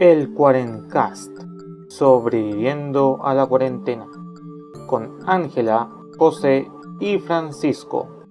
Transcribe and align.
El 0.00 0.34
Cuarencast, 0.34 1.30
sobreviviendo 1.88 3.24
a 3.24 3.32
la 3.32 3.46
cuarentena, 3.46 4.08
con 4.88 5.20
Ángela, 5.24 5.88
José 6.18 6.68
y 6.98 7.18
Francisco. 7.18 8.26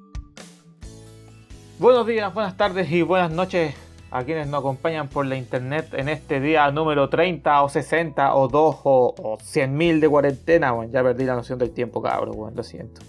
Buenos 1.80 2.06
días, 2.06 2.34
buenas 2.34 2.58
tardes 2.58 2.92
y 2.92 3.02
buenas 3.02 3.32
noches 3.32 3.76
a 4.12 4.26
quienes 4.26 4.48
nos 4.48 4.60
acompañan 4.60 5.08
por 5.08 5.26
la 5.26 5.38
internet 5.38 5.88
en 5.94 6.10
este 6.10 6.42
día 6.42 6.70
número 6.70 7.08
30 7.08 7.64
o 7.64 7.70
60 7.70 8.36
o 8.36 8.50
2 8.50 8.76
o, 8.84 9.16
o 9.18 9.38
100 9.40 9.78
mil 9.78 10.02
de 10.02 10.10
cuarentena. 10.10 10.74
Bueno, 10.74 10.92
ya 10.92 11.02
perdí 11.02 11.24
la 11.24 11.36
noción 11.36 11.60
del 11.60 11.72
tiempo, 11.72 12.02
cabrón, 12.02 12.54
lo 12.54 12.64
siento. 12.64 13.00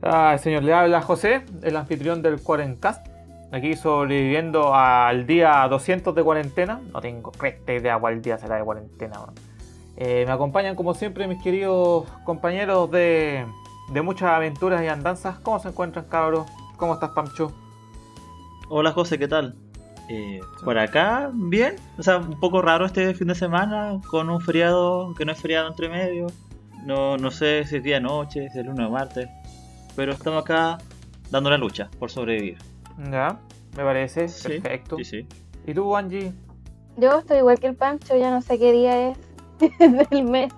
Ah, 0.00 0.38
señor, 0.38 0.62
le 0.62 0.72
habla 0.72 1.02
José, 1.02 1.44
el 1.64 1.76
anfitrión 1.76 2.22
del 2.22 2.40
Cuarencast 2.40 3.13
Aquí 3.54 3.76
sobreviviendo 3.76 4.74
al 4.74 5.28
día 5.28 5.64
200 5.70 6.12
de 6.12 6.24
cuarentena. 6.24 6.80
No 6.92 7.00
tengo 7.00 7.30
recta 7.38 7.72
idea 7.72 7.96
cuál 8.00 8.20
día 8.20 8.36
será 8.36 8.56
de 8.56 8.64
cuarentena. 8.64 9.20
Eh, 9.96 10.24
me 10.26 10.32
acompañan 10.32 10.74
como 10.74 10.92
siempre 10.92 11.28
mis 11.28 11.40
queridos 11.40 12.04
compañeros 12.24 12.90
de, 12.90 13.46
de 13.92 14.02
muchas 14.02 14.30
aventuras 14.30 14.82
y 14.82 14.88
andanzas. 14.88 15.38
¿Cómo 15.38 15.60
se 15.60 15.68
encuentran 15.68 16.06
cabros? 16.06 16.50
¿Cómo 16.78 16.94
estás 16.94 17.10
Pancho? 17.10 17.52
Hola 18.70 18.90
José, 18.90 19.20
¿qué 19.20 19.28
tal? 19.28 19.54
Eh, 20.08 20.40
por 20.64 20.76
acá, 20.76 21.30
bien. 21.32 21.76
O 21.96 22.02
sea, 22.02 22.16
un 22.16 22.40
poco 22.40 22.60
raro 22.60 22.84
este 22.86 23.14
fin 23.14 23.28
de 23.28 23.36
semana 23.36 24.00
con 24.10 24.30
un 24.30 24.40
feriado 24.40 25.14
que 25.14 25.24
no 25.24 25.30
es 25.30 25.40
feriado 25.40 25.68
entre 25.68 25.88
medio. 25.88 26.26
No, 26.84 27.16
no 27.18 27.30
sé 27.30 27.64
si 27.68 27.76
es 27.76 27.84
día 27.84 28.00
noche, 28.00 28.50
si 28.50 28.58
es 28.58 28.66
lunes 28.66 28.84
o 28.84 28.90
martes. 28.90 29.28
Pero 29.94 30.10
estamos 30.10 30.42
acá 30.42 30.78
dando 31.30 31.50
la 31.50 31.56
lucha 31.56 31.88
por 32.00 32.10
sobrevivir. 32.10 32.73
Ya, 33.10 33.38
me 33.76 33.82
parece. 33.82 34.20
Perfecto. 34.20 34.96
Sí, 34.98 35.04
sí. 35.04 35.28
¿Y 35.66 35.74
tú, 35.74 35.96
Angie? 35.96 36.32
Yo 36.96 37.18
estoy 37.18 37.38
igual 37.38 37.58
que 37.58 37.66
el 37.66 37.74
Pancho, 37.74 38.16
ya 38.16 38.30
no 38.30 38.40
sé 38.40 38.58
qué 38.58 38.72
día 38.72 39.10
es 39.10 39.18
del 40.10 40.24
mes. 40.24 40.52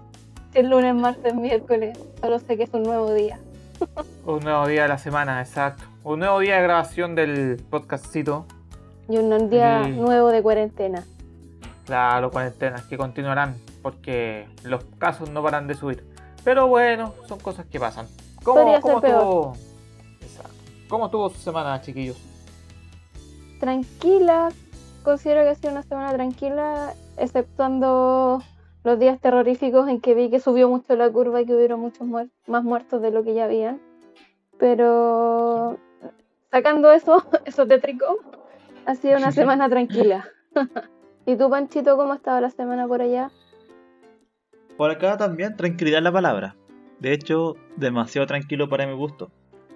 Si 0.53 0.59
es 0.59 0.65
lunes, 0.65 0.95
martes, 0.95 1.35
miércoles. 1.35 1.99
Solo 2.21 2.39
sé 2.39 2.57
que 2.57 2.65
es 2.65 2.75
un 2.75 2.83
nuevo 2.83 3.13
día. 3.15 3.39
un 4.25 4.41
nuevo 4.41 4.67
día 4.67 4.83
de 4.83 4.89
la 4.89 4.99
semana, 4.99 5.41
exacto. 5.41 5.85
Un 6.03 6.21
nuevo 6.21 6.39
día 6.41 6.57
de 6.57 6.63
grabación 6.63 7.15
del 7.15 7.63
podcastcito. 7.71 8.47
Y 9.09 9.17
un 9.19 9.51
día 9.51 9.87
nuevo 9.89 10.29
de 10.29 10.43
cuarentena. 10.43 11.05
Claro, 11.85 12.31
cuarentenas 12.31 12.83
que 12.85 12.99
continuarán 12.99 13.55
porque 13.83 14.49
los 14.65 14.85
casos 14.99 15.31
no 15.31 15.43
paran 15.43 15.69
de 15.69 15.75
subir. 15.75 16.05
Pero 16.43 16.67
bueno, 16.67 17.15
son 17.29 17.39
cosas 17.39 17.67
que 17.67 17.79
pasan. 17.79 18.07
¿Cómo, 18.43 18.81
cómo 18.81 18.99
estuvo? 18.99 19.57
Exacto. 20.21 20.51
¿Cómo 20.89 21.05
estuvo 21.07 21.31
su 21.31 21.39
semana, 21.39 21.81
chiquillos? 21.81 22.17
Tranquila. 23.59 24.51
Considero 25.03 25.43
que 25.43 25.49
ha 25.51 25.55
sido 25.55 25.73
una 25.73 25.83
semana 25.83 26.13
tranquila, 26.13 26.95
exceptuando 27.17 28.43
los 28.85 28.99
días 28.99 29.21
terroríficos 29.21 29.89
en 29.89 30.01
que 30.01 30.15
vi 30.15 30.31
que 30.31 30.41
subió 30.41 30.69
mucho 30.69 30.95
la 30.97 31.11
curva 31.11 31.41
y 31.41 31.47
que 31.47 31.55
hubieron 31.55 31.81
muchos 31.81 32.07
más 32.07 32.65
muertos 32.65 33.03
de 33.03 33.11
lo 33.11 33.25
que 33.25 33.35
ya 33.35 33.45
habían. 33.45 33.81
Pero 34.59 35.79
sacando 36.51 36.91
eso, 36.93 37.25
eso 37.45 37.67
tétrico, 37.67 38.19
ha 38.87 38.95
sido 38.95 39.19
una 39.19 39.33
semana 39.41 39.69
tranquila. 39.69 40.29
¿Y 41.27 41.37
tú, 41.37 41.51
Panchito, 41.51 41.97
cómo 41.97 42.13
ha 42.13 42.17
estado 42.17 42.41
la 42.41 42.51
semana 42.51 42.87
por 42.87 43.03
allá? 43.03 43.31
Por 44.77 44.91
acá 44.91 45.17
también, 45.17 45.57
tranquilidad 45.57 46.03
la 46.03 46.13
palabra. 46.13 46.57
De 47.01 47.13
hecho, 47.13 47.57
demasiado 47.77 48.27
tranquilo 48.27 48.69
para 48.69 48.87
mi 48.87 48.95
gusto. 48.95 49.31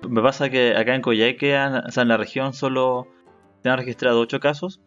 Me 0.08 0.22
pasa 0.22 0.48
que 0.48 0.76
acá 0.76 0.94
en 0.94 1.02
Coyhaique, 1.02 1.56
o 1.56 1.90
sea, 1.90 2.02
en 2.02 2.08
la 2.08 2.16
región, 2.16 2.52
solo 2.52 3.06
se 3.62 3.68
han 3.68 3.78
registrado 3.78 4.20
8 4.20 4.40
casos 4.40 4.80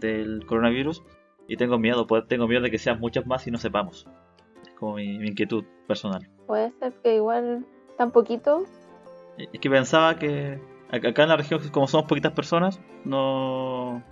del 0.00 0.44
coronavirus 0.46 1.02
y 1.48 1.56
tengo 1.56 1.78
miedo, 1.78 2.06
pues, 2.06 2.26
tengo 2.26 2.46
miedo 2.46 2.62
de 2.62 2.70
que 2.70 2.78
sean 2.78 3.00
muchos 3.00 3.26
más 3.26 3.46
y 3.46 3.50
no 3.50 3.58
sepamos. 3.58 4.06
Es 4.62 4.72
como 4.74 4.94
mi, 4.94 5.14
inquietud 5.14 5.64
personal. 5.86 6.28
Puede 6.46 6.72
ser 6.78 6.92
que 7.02 7.16
igual 7.16 7.66
tan 7.98 8.10
poquito. 8.10 8.64
Es 9.36 9.60
que 9.60 9.70
pensaba 9.70 10.16
que 10.16 10.60
acá 10.90 11.22
en 11.22 11.28
la 11.28 11.36
región, 11.36 11.60
como 11.70 11.88
somos 11.88 12.06
poquitas 12.06 12.32
personas, 12.32 12.80
no, 13.04 14.02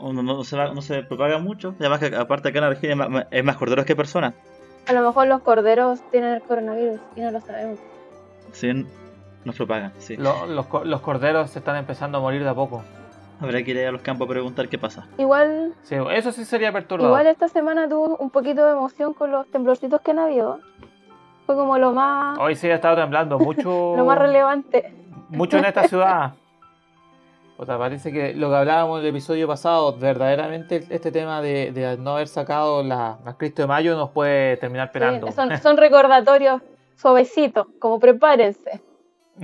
no, 0.00 0.44
se, 0.44 1.02
propaga 1.02 1.38
mucho. 1.38 1.74
Además 1.78 2.00
que 2.00 2.16
aparte 2.16 2.48
acá 2.48 2.58
en 2.58 2.64
la 2.64 2.70
región 2.70 3.26
es 3.30 3.44
más, 3.44 3.56
corderos 3.56 3.84
que 3.84 3.96
personas. 3.96 4.34
A 4.86 4.92
lo 4.92 5.02
mejor 5.02 5.26
los 5.26 5.42
corderos 5.42 6.00
tienen 6.10 6.34
el 6.34 6.42
coronavirus 6.42 7.00
y 7.14 7.20
no 7.20 7.30
lo 7.30 7.40
sabemos. 7.40 7.78
Sí, 8.52 8.86
nos 9.44 9.56
propagan, 9.56 9.92
sí. 9.98 10.16
los, 10.16 10.48
los 10.48 11.00
corderos 11.02 11.50
se 11.50 11.58
están 11.58 11.76
empezando 11.76 12.18
a 12.18 12.20
morir 12.22 12.42
de 12.42 12.48
a 12.48 12.54
poco. 12.54 12.82
Habrá 13.40 13.62
que 13.62 13.70
ir 13.70 13.86
a 13.86 13.92
los 13.92 14.02
campos 14.02 14.26
a 14.26 14.30
preguntar 14.30 14.68
qué 14.68 14.78
pasa. 14.78 15.06
Igual. 15.16 15.74
Sí, 15.82 15.96
eso 16.12 16.32
sí 16.32 16.44
sería 16.44 16.72
perturbador. 16.72 17.10
Igual 17.10 17.26
esta 17.28 17.48
semana 17.48 17.88
tuvo 17.88 18.16
un 18.16 18.30
poquito 18.30 18.66
de 18.66 18.72
emoción 18.72 19.14
con 19.14 19.30
los 19.30 19.46
temblorcitos 19.50 20.00
que 20.00 20.10
han 20.10 20.18
habido. 20.18 20.60
Fue 21.46 21.54
como 21.54 21.78
lo 21.78 21.92
más. 21.92 22.38
Hoy 22.38 22.56
sí 22.56 22.68
ha 22.68 22.74
estado 22.74 22.96
temblando 22.96 23.38
mucho. 23.38 23.94
lo 23.96 24.04
más 24.04 24.18
relevante. 24.18 24.92
Mucho 25.28 25.58
en 25.58 25.66
esta 25.66 25.86
ciudad. 25.86 26.32
O 27.56 27.66
sea, 27.66 27.76
parece 27.76 28.12
que 28.12 28.34
lo 28.34 28.50
que 28.50 28.56
hablábamos 28.56 29.00
en 29.00 29.06
el 29.06 29.10
episodio 29.10 29.48
pasado, 29.48 29.96
verdaderamente 29.96 30.86
este 30.90 31.10
tema 31.10 31.42
de, 31.42 31.96
no 31.98 32.12
haber 32.12 32.28
sacado 32.28 32.84
la, 32.84 33.18
Cristo 33.36 33.62
de 33.62 33.68
Mayo 33.68 33.96
nos 33.96 34.10
puede 34.10 34.56
terminar 34.58 34.92
penando. 34.92 35.32
son, 35.32 35.56
son 35.58 35.76
recordatorios 35.76 36.62
suavecitos, 36.96 37.66
como 37.78 37.98
prepárense. 37.98 38.80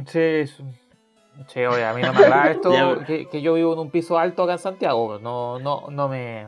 Sí, 0.07 0.45
Che, 1.47 1.67
oye, 1.67 1.85
a 1.85 1.93
mí 1.93 2.03
no 2.03 2.13
me 2.13 2.21
agrada 2.21 2.51
esto 2.51 2.71
que, 3.07 3.43
yo 3.43 3.55
vivo 3.55 3.73
en 3.73 3.79
un 3.81 3.91
piso 3.91 4.19
alto 4.19 4.45
acá 4.45 4.53
en 4.53 4.59
Santiago. 4.59 5.19
No, 5.19 5.59
no, 5.59 5.87
no 5.91 6.09
me. 6.09 6.47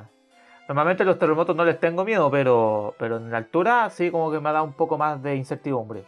Normalmente 0.69 1.05
los 1.05 1.19
terremotos 1.19 1.55
no 1.55 1.65
les 1.65 1.79
tengo 1.79 2.05
miedo, 2.05 2.31
pero, 2.31 2.95
pero 2.99 3.19
en 3.19 3.31
la 3.31 3.39
altura 3.39 3.89
sí 3.91 4.11
como 4.11 4.31
que 4.31 4.41
me 4.41 4.49
ha 4.49 4.53
dado 4.53 4.65
un 4.65 4.73
poco 4.73 4.99
más 4.99 5.23
de 5.23 5.37
incertidumbre. 5.37 6.05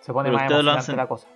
Se 0.00 0.12
pone 0.12 0.30
más 0.30 0.50
emocionante 0.50 0.96
la 0.96 1.06
cosa. 1.06 1.28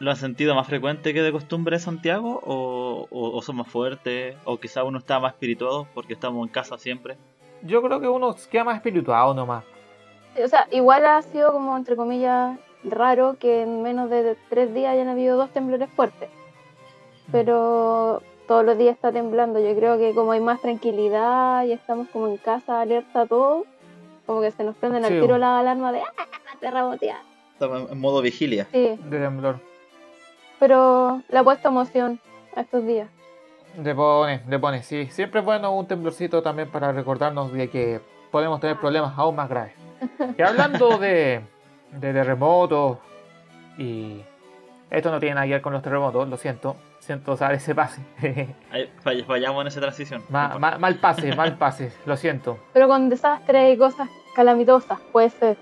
¿Lo 0.00 0.10
han 0.10 0.16
sentido 0.16 0.54
más 0.54 0.66
frecuente 0.66 1.12
que 1.12 1.22
de 1.22 1.32
costumbre 1.32 1.76
en 1.76 1.80
Santiago? 1.80 2.40
¿O, 2.44 3.08
o, 3.10 3.42
son 3.42 3.56
más 3.56 3.68
fuertes? 3.68 4.36
¿O 4.44 4.58
quizá 4.58 4.84
uno 4.84 4.98
está 4.98 5.18
más 5.18 5.32
espirituado 5.32 5.88
porque 5.94 6.12
estamos 6.12 6.46
en 6.46 6.52
casa 6.52 6.78
siempre? 6.78 7.16
Yo 7.62 7.82
creo 7.82 8.00
que 8.00 8.08
uno 8.08 8.36
queda 8.50 8.64
más 8.64 8.76
espirituado 8.76 9.34
nomás. 9.34 9.64
O 10.42 10.46
sea, 10.46 10.68
igual 10.70 11.04
ha 11.04 11.20
sido 11.22 11.52
como, 11.52 11.76
entre 11.76 11.96
comillas, 11.96 12.58
raro 12.84 13.36
que 13.38 13.62
en 13.62 13.82
menos 13.82 14.10
de 14.10 14.36
tres 14.48 14.72
días 14.74 14.92
hayan 14.92 15.08
habido 15.08 15.36
dos 15.36 15.50
temblores 15.50 15.90
fuertes 15.90 16.30
pero 17.30 18.22
todos 18.46 18.64
los 18.64 18.78
días 18.78 18.94
está 18.94 19.12
temblando. 19.12 19.60
Yo 19.60 19.74
creo 19.76 19.98
que 19.98 20.14
como 20.14 20.32
hay 20.32 20.40
más 20.40 20.60
tranquilidad 20.60 21.64
y 21.64 21.72
estamos 21.72 22.08
como 22.08 22.28
en 22.28 22.36
casa, 22.38 22.80
alerta 22.80 23.22
a 23.22 23.26
todo, 23.26 23.64
como 24.26 24.40
que 24.40 24.50
se 24.50 24.64
nos 24.64 24.76
prenden 24.76 25.04
al 25.04 25.20
tiro 25.20 25.38
la 25.38 25.58
alarma 25.58 25.92
de 25.92 26.00
¡ah, 26.00 26.26
terremotear! 26.60 27.20
Estamos 27.52 27.90
en 27.90 28.00
modo 28.00 28.22
vigilia. 28.22 28.66
Sí. 28.72 28.98
De 29.04 29.18
temblor. 29.18 29.60
Pero 30.58 31.22
le 31.28 31.38
ha 31.38 31.44
puesto 31.44 31.68
emoción 31.68 32.20
a 32.56 32.62
estos 32.62 32.84
días. 32.86 33.08
Le 33.82 33.94
pone, 33.94 34.42
le 34.48 34.58
pone, 34.58 34.82
sí. 34.82 35.06
Siempre 35.06 35.40
es 35.40 35.46
bueno 35.46 35.72
un 35.74 35.86
temblorcito 35.86 36.42
también 36.42 36.70
para 36.70 36.92
recordarnos 36.92 37.52
de 37.52 37.68
que 37.68 38.00
podemos 38.30 38.60
tener 38.60 38.78
problemas 38.78 39.16
aún 39.16 39.36
más 39.36 39.48
graves. 39.48 39.74
Y 40.38 40.42
hablando 40.42 40.98
de, 40.98 41.42
de 41.92 42.12
terremotos 42.12 42.98
y 43.76 44.22
esto 44.90 45.10
no 45.10 45.20
tiene 45.20 45.36
nada 45.36 45.46
que 45.46 45.52
ver 45.52 45.62
con 45.62 45.72
los 45.72 45.82
terremotos, 45.82 46.28
lo 46.28 46.36
siento 46.36 46.76
siento 47.08 47.32
usar 47.32 47.54
ese 47.54 47.74
pase. 47.74 48.02
fallamos 49.26 49.62
en 49.62 49.66
esa 49.68 49.80
transición. 49.80 50.22
mal 50.28 50.96
pase, 50.96 51.34
mal 51.34 51.56
pase, 51.56 51.90
lo 52.04 52.16
siento. 52.18 52.58
Pero 52.74 52.86
con 52.86 53.08
desastres 53.08 53.74
y 53.74 53.78
cosas 53.78 54.10
calamitosas, 54.34 55.00
puede 55.10 55.30
ser. 55.30 55.56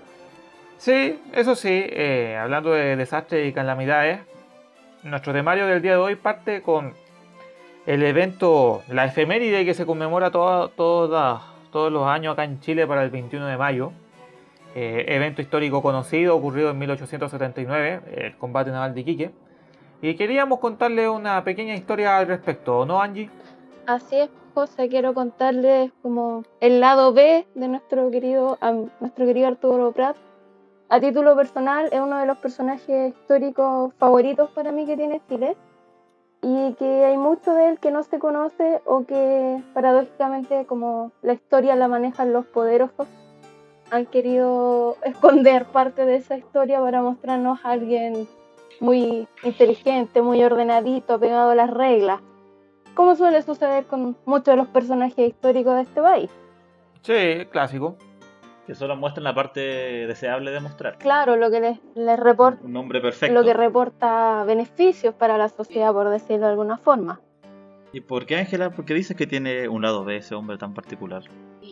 Sí, 0.77 1.19
eso 1.33 1.55
sí, 1.55 1.85
eh, 1.87 2.37
hablando 2.39 2.71
de 2.71 2.97
desastres 2.97 3.47
y 3.47 3.53
calamidades, 3.53 4.19
nuestro 5.03 5.31
temario 5.31 5.67
del 5.67 5.81
día 5.81 5.93
de 5.93 5.97
hoy 5.97 6.15
parte 6.15 6.61
con 6.61 6.93
el 7.85 8.03
evento, 8.03 8.83
la 8.89 9.05
efeméride 9.05 9.63
que 9.63 9.73
se 9.73 9.85
conmemora 9.85 10.29
todos 10.31 11.11
los 11.71 12.07
años 12.07 12.33
acá 12.33 12.43
en 12.43 12.59
Chile 12.59 12.85
para 12.85 13.03
el 13.03 13.09
21 13.09 13.45
de 13.47 13.57
mayo. 13.57 13.93
Eh, 14.79 15.15
evento 15.15 15.41
histórico 15.41 15.81
conocido, 15.81 16.35
ocurrido 16.35 16.69
en 16.69 16.77
1879, 16.77 18.01
el 18.11 18.37
combate 18.37 18.69
naval 18.69 18.93
de 18.93 19.01
Iquique 19.01 19.31
y 20.03 20.13
queríamos 20.13 20.59
contarle 20.59 21.09
una 21.09 21.43
pequeña 21.43 21.73
historia 21.73 22.15
al 22.15 22.27
respecto, 22.27 22.85
¿no, 22.85 23.01
Angie? 23.01 23.31
Así 23.87 24.17
es, 24.17 24.29
José, 24.53 24.87
quiero 24.87 25.15
contarles 25.15 25.91
como 26.03 26.43
el 26.59 26.79
lado 26.79 27.11
B 27.11 27.47
de 27.55 27.67
nuestro 27.67 28.11
querido, 28.11 28.59
nuestro 28.99 29.25
querido 29.25 29.47
Arturo 29.47 29.93
Prat. 29.93 30.15
A 30.89 30.99
título 30.99 31.35
personal, 31.35 31.89
es 31.91 31.99
uno 31.99 32.19
de 32.19 32.27
los 32.27 32.37
personajes 32.37 33.15
históricos 33.15 33.95
favoritos 33.95 34.51
para 34.51 34.71
mí 34.71 34.85
que 34.85 34.95
tiene 34.95 35.23
Chile 35.27 35.57
y 36.43 36.73
que 36.73 37.03
hay 37.03 37.17
mucho 37.17 37.51
de 37.55 37.69
él 37.69 37.79
que 37.79 37.89
no 37.89 38.03
se 38.03 38.19
conoce 38.19 38.79
o 38.85 39.07
que 39.07 39.59
paradójicamente 39.73 40.67
como 40.67 41.13
la 41.23 41.33
historia 41.33 41.75
la 41.75 41.87
manejan 41.87 42.31
los 42.31 42.45
poderosos 42.45 43.07
han 43.91 44.05
querido 44.05 44.97
esconder 45.03 45.65
parte 45.65 46.05
de 46.05 46.15
esa 46.17 46.37
historia 46.37 46.79
para 46.81 47.01
mostrarnos 47.01 47.59
a 47.63 47.71
alguien 47.71 48.27
muy 48.79 49.27
inteligente, 49.43 50.21
muy 50.21 50.43
ordenadito, 50.43 51.19
pegado 51.19 51.51
a 51.51 51.55
las 51.55 51.69
reglas. 51.71 52.21
como 52.95 53.15
suele 53.15 53.41
suceder 53.43 53.85
con 53.85 54.17
muchos 54.25 54.45
de 54.53 54.55
los 54.57 54.67
personajes 54.69 55.27
históricos 55.29 55.75
de 55.75 55.81
este 55.81 56.01
país. 56.01 56.31
Sí, 57.03 57.45
clásico. 57.51 57.95
Que 58.65 58.73
solo 58.75 58.95
muestran 58.97 59.23
la 59.23 59.33
parte 59.35 59.61
deseable 60.07 60.51
de 60.51 60.59
mostrar. 60.59 60.97
Claro, 60.97 61.35
lo 61.37 61.49
que 61.49 61.59
les, 61.61 61.79
les 61.95 62.19
reporta, 62.19 62.65
Un 62.65 62.75
hombre 62.75 62.99
perfecto. 62.99 63.33
lo 63.33 63.45
que 63.45 63.53
reporta 63.53 64.43
beneficios 64.45 65.13
para 65.13 65.37
la 65.37 65.47
sociedad, 65.47 65.93
por 65.93 66.09
decirlo 66.09 66.47
de 66.47 66.51
alguna 66.51 66.77
forma. 66.77 67.21
¿Y 67.97 68.01
por 68.01 68.27
qué 68.27 68.35
Ángela? 68.35 68.69
¿Por 68.69 68.85
qué 68.85 68.93
dices 68.93 69.17
que 69.17 69.25
tiene 69.25 69.67
un 69.67 69.81
lado 69.81 70.03
B 70.05 70.17
ese 70.17 70.35
hombre 70.35 70.59
tan 70.59 70.75
particular? 70.75 71.23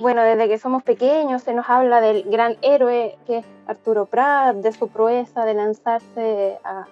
Bueno, 0.01 0.24
desde 0.24 0.48
que 0.48 0.57
somos 0.57 0.81
pequeños 0.81 1.44
se 1.44 1.54
nos 1.54 1.69
habla 1.69 2.01
del 2.01 2.24
gran 2.24 2.56
héroe 2.63 3.16
que 3.27 3.38
es 3.38 3.45
Arturo 3.68 4.07
Prat, 4.07 4.56
de 4.56 4.72
su 4.72 4.88
proeza 4.88 5.45
de 5.45 5.54
lanzarse 5.54 6.57
a- 6.63 6.88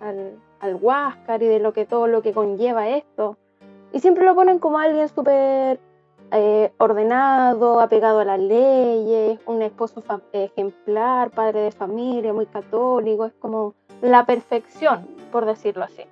al, 0.00 0.38
al 0.60 0.74
Huáscar 0.76 1.42
y 1.42 1.48
de 1.48 1.58
lo 1.58 1.74
que 1.74 1.84
todo 1.84 2.06
lo 2.06 2.22
que 2.22 2.32
conlleva 2.32 2.88
esto. 2.88 3.36
Y 3.92 4.00
siempre 4.00 4.24
lo 4.24 4.34
ponen 4.34 4.58
como 4.58 4.78
alguien 4.78 5.06
súper 5.10 5.78
eh, 6.30 6.72
ordenado, 6.78 7.78
apegado 7.78 8.20
a 8.20 8.24
las 8.24 8.40
leyes, 8.40 9.38
un 9.44 9.60
esposo 9.60 10.02
ejemplar, 10.32 11.30
padre 11.30 11.60
de 11.60 11.72
familia, 11.72 12.32
muy 12.32 12.46
católico, 12.46 13.26
es 13.26 13.34
como 13.38 13.74
la 14.00 14.24
perfección, 14.24 15.06
por 15.30 15.44
decirlo 15.44 15.84
así. 15.84 16.04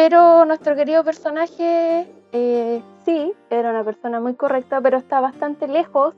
Pero 0.00 0.44
nuestro 0.44 0.76
querido 0.76 1.02
personaje, 1.02 2.06
eh, 2.30 2.80
sí, 3.04 3.32
era 3.50 3.70
una 3.70 3.82
persona 3.82 4.20
muy 4.20 4.34
correcta, 4.34 4.80
pero 4.80 4.96
está 4.96 5.18
bastante 5.20 5.66
lejos 5.66 6.14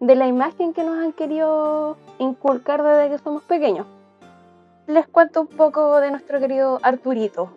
de 0.00 0.16
la 0.16 0.26
imagen 0.26 0.72
que 0.72 0.82
nos 0.82 0.98
han 0.98 1.12
querido 1.12 1.96
inculcar 2.18 2.82
desde 2.82 3.08
que 3.08 3.18
somos 3.22 3.44
pequeños. 3.44 3.86
Les 4.88 5.06
cuento 5.06 5.42
un 5.42 5.46
poco 5.46 6.00
de 6.00 6.10
nuestro 6.10 6.40
querido 6.40 6.80
Arturito, 6.82 7.52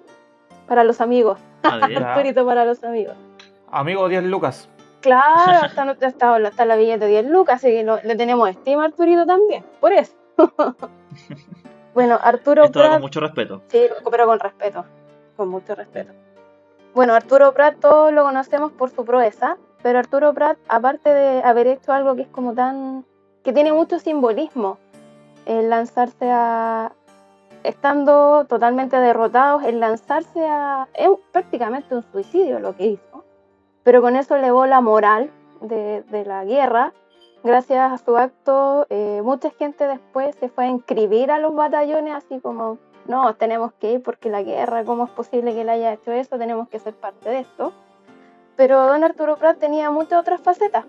para 0.67 0.83
los 0.83 1.01
amigos. 1.01 1.39
Arturito 1.63 2.45
para 2.45 2.65
los 2.65 2.83
amigos. 2.83 3.15
Amigo 3.71 4.07
10 4.07 4.25
Lucas. 4.25 4.69
Claro, 5.01 5.65
hasta, 5.65 5.85
no- 5.85 5.95
hasta, 5.99 6.35
hasta 6.35 6.65
la 6.65 6.75
billete 6.75 7.05
de 7.05 7.11
10 7.23 7.25
lucas, 7.31 7.55
así 7.55 7.69
que 7.71 7.83
lo- 7.83 7.99
le 8.03 8.15
tenemos 8.15 8.47
estima 8.47 8.83
a 8.83 8.85
Arturito 8.85 9.25
también, 9.25 9.65
por 9.79 9.91
eso. 9.91 10.13
bueno, 11.95 12.19
Arturo 12.21 12.65
Esto 12.65 12.79
Prat- 12.79 12.91
con 12.91 13.01
mucho 13.01 13.19
respeto. 13.21 13.63
Sí, 13.69 13.87
pero 14.11 14.27
con 14.27 14.39
respeto, 14.39 14.85
con 15.35 15.49
mucho 15.49 15.75
respeto. 15.75 16.13
Bueno, 16.93 17.13
Arturo 17.13 17.53
Prat 17.53 17.79
todos 17.79 18.13
lo 18.13 18.23
conocemos 18.23 18.71
por 18.71 18.91
su 18.91 19.03
proeza, 19.03 19.57
pero 19.81 19.99
Arturo 19.99 20.33
Prat, 20.33 20.57
aparte 20.67 21.09
de 21.09 21.43
haber 21.43 21.67
hecho 21.67 21.91
algo 21.91 22.15
que 22.15 22.21
es 22.21 22.27
como 22.27 22.53
tan... 22.53 23.03
que 23.43 23.51
tiene 23.51 23.73
mucho 23.73 23.99
simbolismo, 23.99 24.77
el 25.45 25.69
lanzarse 25.69 26.29
a... 26.31 26.91
estando 27.63 28.45
totalmente 28.45 28.97
derrotados, 28.97 29.63
el 29.63 29.79
lanzarse 29.79 30.45
a... 30.45 30.87
es 30.93 31.09
prácticamente 31.31 31.95
un 31.95 32.03
suicidio 32.11 32.59
lo 32.59 32.75
que 32.75 32.85
hizo, 32.85 33.23
pero 33.83 34.01
con 34.01 34.15
eso 34.15 34.35
elevó 34.35 34.67
la 34.67 34.79
moral 34.79 35.31
de, 35.61 36.23
la 36.25 36.45
guerra. 36.45 36.93
Gracias 37.43 37.91
a 37.91 37.97
su 37.97 38.15
acto, 38.15 38.85
eh, 38.89 39.21
mucha 39.23 39.49
gente 39.49 39.85
después 39.85 40.35
se 40.35 40.47
fue 40.47 40.65
a 40.65 40.67
inscribir 40.67 41.29
a 41.31 41.39
los 41.39 41.53
batallones 41.55 42.13
así 42.15 42.39
como 42.39 42.77
no, 43.07 43.35
tenemos 43.35 43.73
que 43.73 43.93
ir 43.93 44.03
porque 44.03 44.29
la 44.29 44.43
guerra, 44.43 44.85
¿cómo 44.85 45.05
es 45.05 45.11
posible 45.11 45.53
que 45.53 45.61
él 45.61 45.69
haya 45.69 45.93
hecho 45.93 46.11
eso? 46.11 46.37
Tenemos 46.37 46.69
que 46.69 46.79
ser 46.79 46.93
parte 46.93 47.29
de 47.29 47.39
esto. 47.39 47.73
Pero 48.55 48.85
don 48.87 49.03
Arturo 49.03 49.37
Prat 49.37 49.59
tenía 49.59 49.91
muchas 49.91 50.21
otras 50.21 50.41
facetas. 50.41 50.85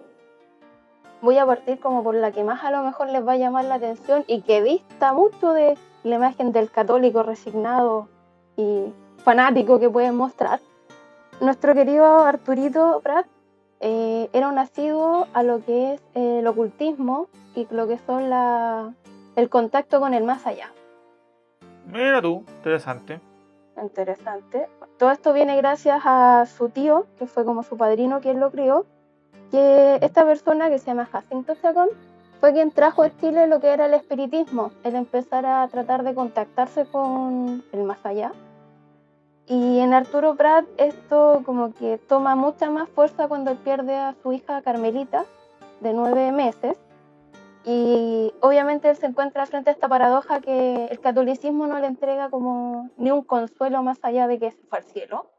Voy 1.22 1.38
a 1.38 1.46
partir 1.46 1.81
como 1.81 2.05
por 2.05 2.14
la 2.14 2.31
que 2.31 2.44
más 2.44 2.62
a 2.62 2.70
lo 2.70 2.82
mejor 2.82 3.08
les 3.08 3.26
va 3.26 3.32
a 3.32 3.37
llamar 3.37 3.64
la 3.64 3.76
atención 3.76 4.25
y 4.26 4.43
que 4.43 4.62
dista 4.62 5.12
mucho 5.12 5.52
de 5.52 5.76
la 6.02 6.16
imagen 6.16 6.52
del 6.52 6.70
católico 6.70 7.22
resignado 7.22 8.08
y 8.56 8.93
fanático 9.25 9.81
que 9.81 9.88
pueden 9.88 10.14
mostrar. 10.14 10.61
Nuestro 11.40 11.75
querido 11.75 12.05
Arturito 12.05 13.00
Prat 13.02 13.26
eh, 13.81 14.28
era 14.32 14.49
un 14.49 14.58
asiduo 14.58 15.26
a 15.32 15.43
lo 15.43 15.64
que 15.64 15.94
es 15.94 16.02
el 16.14 16.46
ocultismo 16.46 17.28
y 17.55 17.66
lo 17.70 17.88
que 17.88 17.99
son 18.06 18.31
el 19.34 19.49
contacto 19.49 19.99
con 19.99 20.14
el 20.14 20.25
más 20.25 20.46
allá. 20.46 20.70
Mira 21.87 22.21
tú, 22.21 22.45
interesante. 22.59 23.21
Interesante. 23.81 24.69
Todo 24.99 25.11
esto 25.11 25.33
viene 25.33 25.57
gracias 25.57 26.03
a 26.05 26.47
su 26.47 26.69
tío, 26.69 27.07
que 27.19 27.27
fue 27.27 27.45
como 27.45 27.63
su 27.63 27.77
padrino 27.77 28.21
quien 28.21 28.41
lo 28.41 28.51
crió, 28.51 28.87
que 29.51 29.99
esta 30.01 30.25
persona 30.25 30.69
que 30.69 30.79
se 30.79 30.87
llama 30.87 31.07
Jacinto 31.07 31.55
Chacón 31.61 31.89
fue 32.41 32.53
quien 32.53 32.71
trajo 32.71 33.03
a 33.03 33.17
Chile 33.17 33.47
lo 33.47 33.61
que 33.61 33.69
era 33.69 33.87
el 33.87 33.95
espiritismo, 33.95 34.71
el 34.83 34.95
empezar 34.95 35.47
a 35.47 35.67
tratar 35.69 36.03
de 36.05 36.15
contactarse 36.15 36.85
con 36.87 37.65
el 37.73 37.83
más 37.85 38.05
allá. 38.05 38.33
Y 39.47 39.81
en 39.81 39.93
Arturo 39.93 40.37
Prat 40.37 40.65
esto 40.79 41.43
como 41.45 41.75
que 41.75 41.99
toma 41.99 42.35
mucha 42.35 42.71
más 42.71 42.89
fuerza 42.89 43.29
cuando 43.29 43.51
él 43.51 43.59
pierde 43.59 43.95
a 43.95 44.15
su 44.23 44.33
hija 44.33 44.63
Carmelita, 44.63 45.25
de 45.81 45.93
nueve 45.93 46.33
meses, 46.33 46.77
y 47.64 48.32
obviamente 48.40 48.90
él 48.90 48.96
se 48.96 49.06
encuentra 49.06 49.46
frente 49.46 49.70
a 49.70 49.72
esta 49.72 49.88
paradoja 49.88 50.40
que 50.40 50.87
el 50.90 51.00
catolicismo 51.00 51.66
no 51.66 51.78
le 51.78 51.87
entrega 51.87 52.28
como 52.28 52.90
ni 52.99 53.11
un 53.11 53.22
consuelo 53.22 53.82
más 53.82 53.99
allá 54.02 54.28
de 54.28 54.38
que 54.38 54.50
se 54.50 54.62
fue 54.66 54.78
al 54.78 54.84
cielo. 54.84 55.31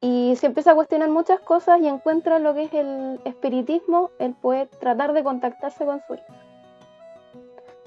Y 0.00 0.36
se 0.36 0.46
empieza 0.46 0.70
a 0.70 0.74
cuestionar 0.76 1.08
muchas 1.08 1.40
cosas 1.40 1.80
y 1.80 1.88
encuentra 1.88 2.38
lo 2.38 2.54
que 2.54 2.64
es 2.64 2.74
el 2.74 3.20
espiritismo, 3.24 4.10
el 4.20 4.34
poder 4.34 4.68
tratar 4.68 5.12
de 5.12 5.24
contactarse 5.24 5.84
con 5.84 6.00
su 6.06 6.14
hija. 6.14 6.34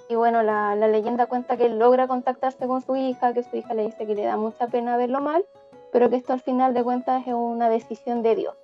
Y 0.10 0.16
bueno, 0.16 0.44
la, 0.44 0.76
la 0.76 0.90
leyenda 0.90 1.28
cuenta 1.28 1.56
que 1.56 1.68
él 1.68 1.80
logra 1.80 2.08
contactarse 2.08 2.68
con 2.68 2.82
su 2.82 2.98
hija, 2.98 3.34
que 3.34 3.44
su 3.44 3.56
hija 3.56 3.74
le 3.74 3.86
dice 3.86 4.06
que 4.06 4.16
le 4.16 4.26
da 4.26 4.36
mucha 4.36 4.68
pena 4.68 4.98
verlo 4.98 5.22
mal, 5.22 5.46
pero 5.94 6.10
que 6.10 6.18
esto 6.18 6.34
al 6.34 6.42
final 6.42 6.74
de 6.74 6.84
cuentas 6.84 7.26
es 7.26 7.34
una 7.34 7.70
decisión 7.70 8.24
de 8.24 8.36
Dios. 8.36 8.56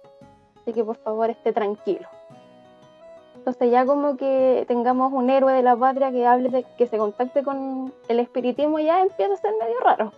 Así 0.62 0.74
que 0.74 0.84
por 0.84 0.98
favor 0.98 1.30
esté 1.30 1.54
tranquilo. 1.54 2.08
Entonces 3.46 3.72
ya 3.72 3.86
como 3.86 4.16
que 4.16 4.64
tengamos 4.70 5.12
un 5.12 5.30
héroe 5.30 5.52
de 5.52 5.64
la 5.64 5.76
patria 5.76 6.12
que 6.12 6.26
hable 6.26 6.48
de 6.48 6.66
que 6.78 6.88
se 6.88 6.98
contacte 6.98 7.44
con 7.44 7.92
el 8.08 8.20
espiritismo 8.22 8.80
ya 8.80 9.02
empieza 9.02 9.34
a 9.34 9.36
ser 9.36 9.52
medio 9.62 9.78
raro. 9.82 10.14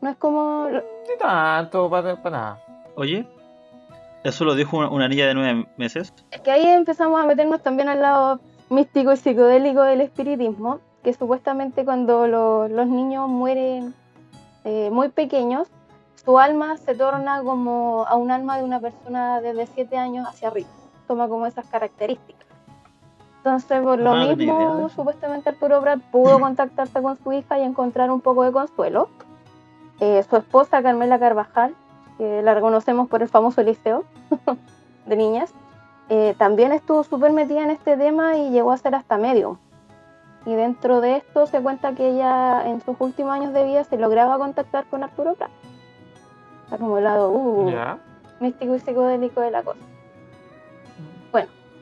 No 0.00 0.10
es 0.10 0.16
como 0.16 0.66
Ni 0.68 1.16
tanto, 1.16 1.88
para 1.88 2.16
nada. 2.28 2.58
Oye, 2.96 3.24
¿eso 4.24 4.44
lo 4.44 4.56
dijo 4.56 4.78
una, 4.78 4.88
una 4.90 5.06
niña 5.06 5.26
de 5.28 5.34
nueve 5.34 5.68
meses? 5.76 6.12
es 6.32 6.40
que 6.40 6.50
ahí 6.50 6.66
empezamos 6.66 7.20
a 7.22 7.24
meternos 7.24 7.62
también 7.62 7.88
al 7.88 8.00
lado 8.02 8.40
místico 8.68 9.12
y 9.12 9.16
psicodélico 9.16 9.82
del 9.82 10.00
espiritismo, 10.00 10.80
que 11.04 11.12
supuestamente 11.12 11.84
cuando 11.84 12.26
lo- 12.26 12.66
los 12.66 12.88
niños 12.88 13.28
mueren 13.28 13.94
eh, 14.64 14.90
muy 14.90 15.08
pequeños, 15.10 15.68
su 16.24 16.36
alma 16.36 16.76
se 16.78 16.96
torna 16.96 17.44
como 17.44 18.04
a 18.08 18.16
un 18.16 18.32
alma 18.32 18.58
de 18.58 18.64
una 18.64 18.80
persona 18.80 19.40
desde 19.40 19.66
7 19.68 19.96
años 19.96 20.26
hacia 20.28 20.48
arriba. 20.48 20.68
Toma 21.10 21.26
como 21.26 21.44
esas 21.44 21.66
características. 21.66 22.46
Entonces, 23.38 23.82
por 23.82 23.98
lo 23.98 24.12
Ah, 24.12 24.26
idea 24.26 24.54
mismo, 24.54 24.88
supuestamente 24.90 25.48
Arturo 25.48 25.80
Prat 25.80 25.98
pudo 26.12 26.38
contactarse 26.40 27.02
con 27.02 27.18
su 27.18 27.32
hija 27.32 27.58
y 27.58 27.62
encontrar 27.62 28.12
un 28.12 28.20
poco 28.20 28.44
de 28.44 28.52
consuelo. 28.52 29.08
Eh, 29.98 30.22
su 30.22 30.36
esposa, 30.36 30.80
Carmela 30.84 31.18
Carvajal, 31.18 31.74
que 32.16 32.42
la 32.42 32.54
reconocemos 32.54 33.08
por 33.08 33.22
el 33.22 33.28
famoso 33.28 33.60
liceo 33.60 34.04
de 35.06 35.16
niñas, 35.16 35.52
eh, 36.10 36.36
también 36.38 36.70
estuvo 36.70 37.02
súper 37.02 37.32
metida 37.32 37.64
en 37.64 37.70
este 37.70 37.96
tema 37.96 38.36
y 38.36 38.50
llegó 38.50 38.70
a 38.70 38.76
ser 38.76 38.94
hasta 38.94 39.18
medium. 39.18 39.56
Y 40.46 40.54
dentro 40.54 41.00
de 41.00 41.16
esto 41.16 41.46
se 41.46 41.60
cuenta 41.60 41.96
que 41.96 42.10
ella 42.10 42.68
en 42.68 42.80
sus 42.82 42.94
últimos 43.00 43.32
años 43.32 43.52
de 43.52 43.64
vida 43.64 43.82
se 43.82 43.98
lograba 43.98 44.38
contactar 44.38 44.84
con 44.86 45.02
Arturo 45.02 45.34
Prat. 45.34 45.50
Está 46.66 46.78
como 46.78 46.98
el 46.98 47.04
lado 47.04 47.32
uh, 47.32 47.68
místico 48.38 48.76
y 48.76 48.78
psicodélico 48.78 49.40
de 49.40 49.50
la 49.50 49.64
cosa. 49.64 49.89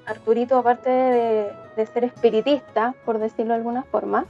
Arturito, 0.08 0.56
aparte 0.56 0.90
de, 0.90 1.52
de 1.76 1.86
ser 1.86 2.04
espiritista, 2.04 2.94
por 3.04 3.18
decirlo 3.18 3.52
de 3.52 3.58
alguna 3.58 3.82
forma, 3.84 4.26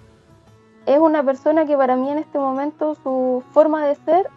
es 0.87 0.99
una 0.99 1.23
persona 1.23 1.67
que 1.67 1.77
para 1.77 1.97
mí 1.97 2.11
en 2.11 2.19
este 2.19 2.39
momento 2.39 2.95
su 3.03 3.43
forma 3.53 3.87
de 3.87 3.95
ser 3.95 4.29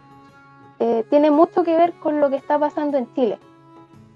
eh, 0.84 1.04
tiene 1.08 1.30
mucho 1.30 1.62
que 1.62 1.76
ver 1.76 1.92
con 1.94 2.20
lo 2.20 2.28
que 2.28 2.36
está 2.36 2.58
pasando 2.58 2.98
en 2.98 3.12
Chile, 3.14 3.38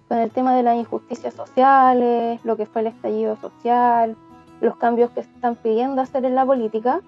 con 0.08 0.18
el 0.18 0.30
tema 0.30 0.54
de 0.54 0.62
las 0.62 0.76
injusticias 0.76 1.32
sociales, 1.32 2.44
lo 2.44 2.56
que 2.56 2.66
fue 2.66 2.80
el 2.82 2.88
estallido 2.88 3.36
social, 3.36 4.16
los 4.60 4.76
cambios 4.76 5.10
que 5.10 5.22
se 5.22 5.30
están 5.30 5.54
pidiendo 5.54 6.02
hacer 6.02 6.24
en 6.24 6.34
la 6.34 6.44
política, 6.44 7.00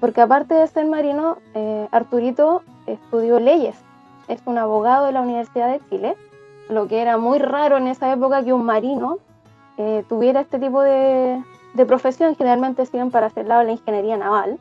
porque 0.00 0.20
aparte 0.20 0.54
de 0.54 0.66
ser 0.66 0.86
marino, 0.86 1.36
eh, 1.54 1.88
Arturito 1.92 2.62
estudió 2.86 3.38
leyes, 3.38 3.76
es 4.28 4.40
un 4.46 4.58
abogado 4.58 5.06
de 5.06 5.12
la 5.12 5.20
Universidad 5.20 5.70
de 5.70 5.80
Chile, 5.90 6.16
lo 6.68 6.88
que 6.88 7.02
era 7.02 7.18
muy 7.18 7.38
raro 7.38 7.76
en 7.76 7.86
esa 7.86 8.10
época 8.12 8.42
que 8.42 8.52
un 8.52 8.64
marino 8.64 9.18
eh, 9.82 10.04
tuviera 10.08 10.40
este 10.40 10.58
tipo 10.58 10.80
de, 10.82 11.42
de 11.74 11.86
profesión, 11.86 12.36
generalmente 12.36 12.86
sirven 12.86 13.10
para 13.10 13.26
hacer 13.26 13.46
lado 13.46 13.60
de 13.60 13.66
la 13.66 13.72
ingeniería 13.72 14.16
naval. 14.16 14.58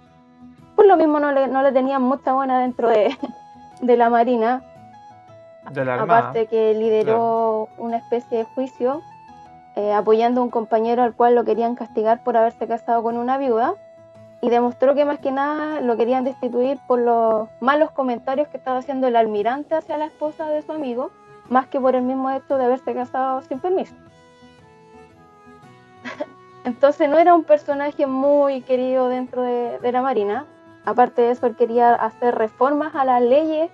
Por 0.75 0.87
lo 0.87 0.97
mismo 0.97 1.19
no 1.19 1.31
le, 1.31 1.47
no 1.47 1.61
le 1.61 1.71
tenían 1.71 2.01
mucha 2.01 2.33
buena 2.33 2.59
dentro 2.59 2.89
de, 2.89 3.15
de 3.81 3.97
la 3.97 4.09
marina, 4.09 4.63
De 5.71 5.85
la 5.85 6.01
aparte 6.01 6.47
que 6.47 6.73
lideró 6.73 7.69
una 7.77 7.97
especie 7.97 8.39
de 8.39 8.43
juicio 8.45 9.01
eh, 9.75 9.93
apoyando 9.93 10.41
a 10.41 10.43
un 10.43 10.49
compañero 10.49 11.03
al 11.03 11.13
cual 11.13 11.35
lo 11.35 11.43
querían 11.43 11.75
castigar 11.75 12.23
por 12.23 12.35
haberse 12.35 12.67
casado 12.67 13.03
con 13.03 13.17
una 13.17 13.37
viuda 13.37 13.75
y 14.41 14.49
demostró 14.49 14.95
que 14.95 15.05
más 15.05 15.19
que 15.19 15.31
nada 15.31 15.81
lo 15.81 15.95
querían 15.97 16.23
destituir 16.23 16.79
por 16.87 16.99
los 16.99 17.47
malos 17.59 17.91
comentarios 17.91 18.47
que 18.47 18.57
estaba 18.57 18.79
haciendo 18.79 19.07
el 19.07 19.15
almirante 19.15 19.75
hacia 19.75 19.97
la 19.97 20.05
esposa 20.05 20.47
de 20.47 20.63
su 20.63 20.71
amigo, 20.71 21.11
más 21.47 21.67
que 21.67 21.79
por 21.79 21.95
el 21.95 22.01
mismo 22.01 22.31
hecho 22.31 22.57
de 22.57 22.65
haberse 22.65 22.93
casado 22.93 23.41
sin 23.43 23.59
permiso. 23.59 23.93
Entonces 26.63 27.09
no 27.09 27.17
era 27.17 27.33
un 27.33 27.43
personaje 27.43 28.05
muy 28.05 28.61
querido 28.61 29.07
dentro 29.07 29.41
de, 29.41 29.91
la 29.91 30.01
Marina. 30.01 30.45
Aparte 30.85 31.23
de 31.23 31.31
eso, 31.31 31.47
él 31.47 31.55
quería 31.55 31.93
hacer 31.95 32.35
reformas 32.35 32.93
a 32.95 33.03
las 33.05 33.21
leyes 33.21 33.71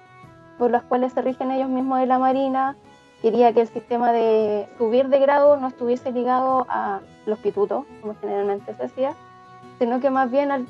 por 0.58 0.72
las 0.72 0.84
cuales 0.84 1.14
se 1.14 1.22
rigen 1.22 1.52
ellos 1.52 1.70
mismos 1.70 2.00
de 2.00 2.06
la 2.06 2.18
Marina. 2.18 2.78
Quería 3.22 3.52
que 3.52 3.62
el 3.62 3.68
sistema 3.68 4.12
de 4.12 4.70
subir 4.78 5.10
de 5.10 5.20
grado 5.20 5.58
no 5.58 5.68
estuviese 5.68 6.12
ligado 6.12 6.66
a 6.70 7.02
los 7.26 7.40
pitutos, 7.40 7.86
como 8.02 8.16
generalmente 8.16 8.74
se 8.74 8.84
hacía, 8.84 9.14
sino 9.80 10.00
que 10.00 10.10
más 10.10 10.32
bien, 10.32 10.68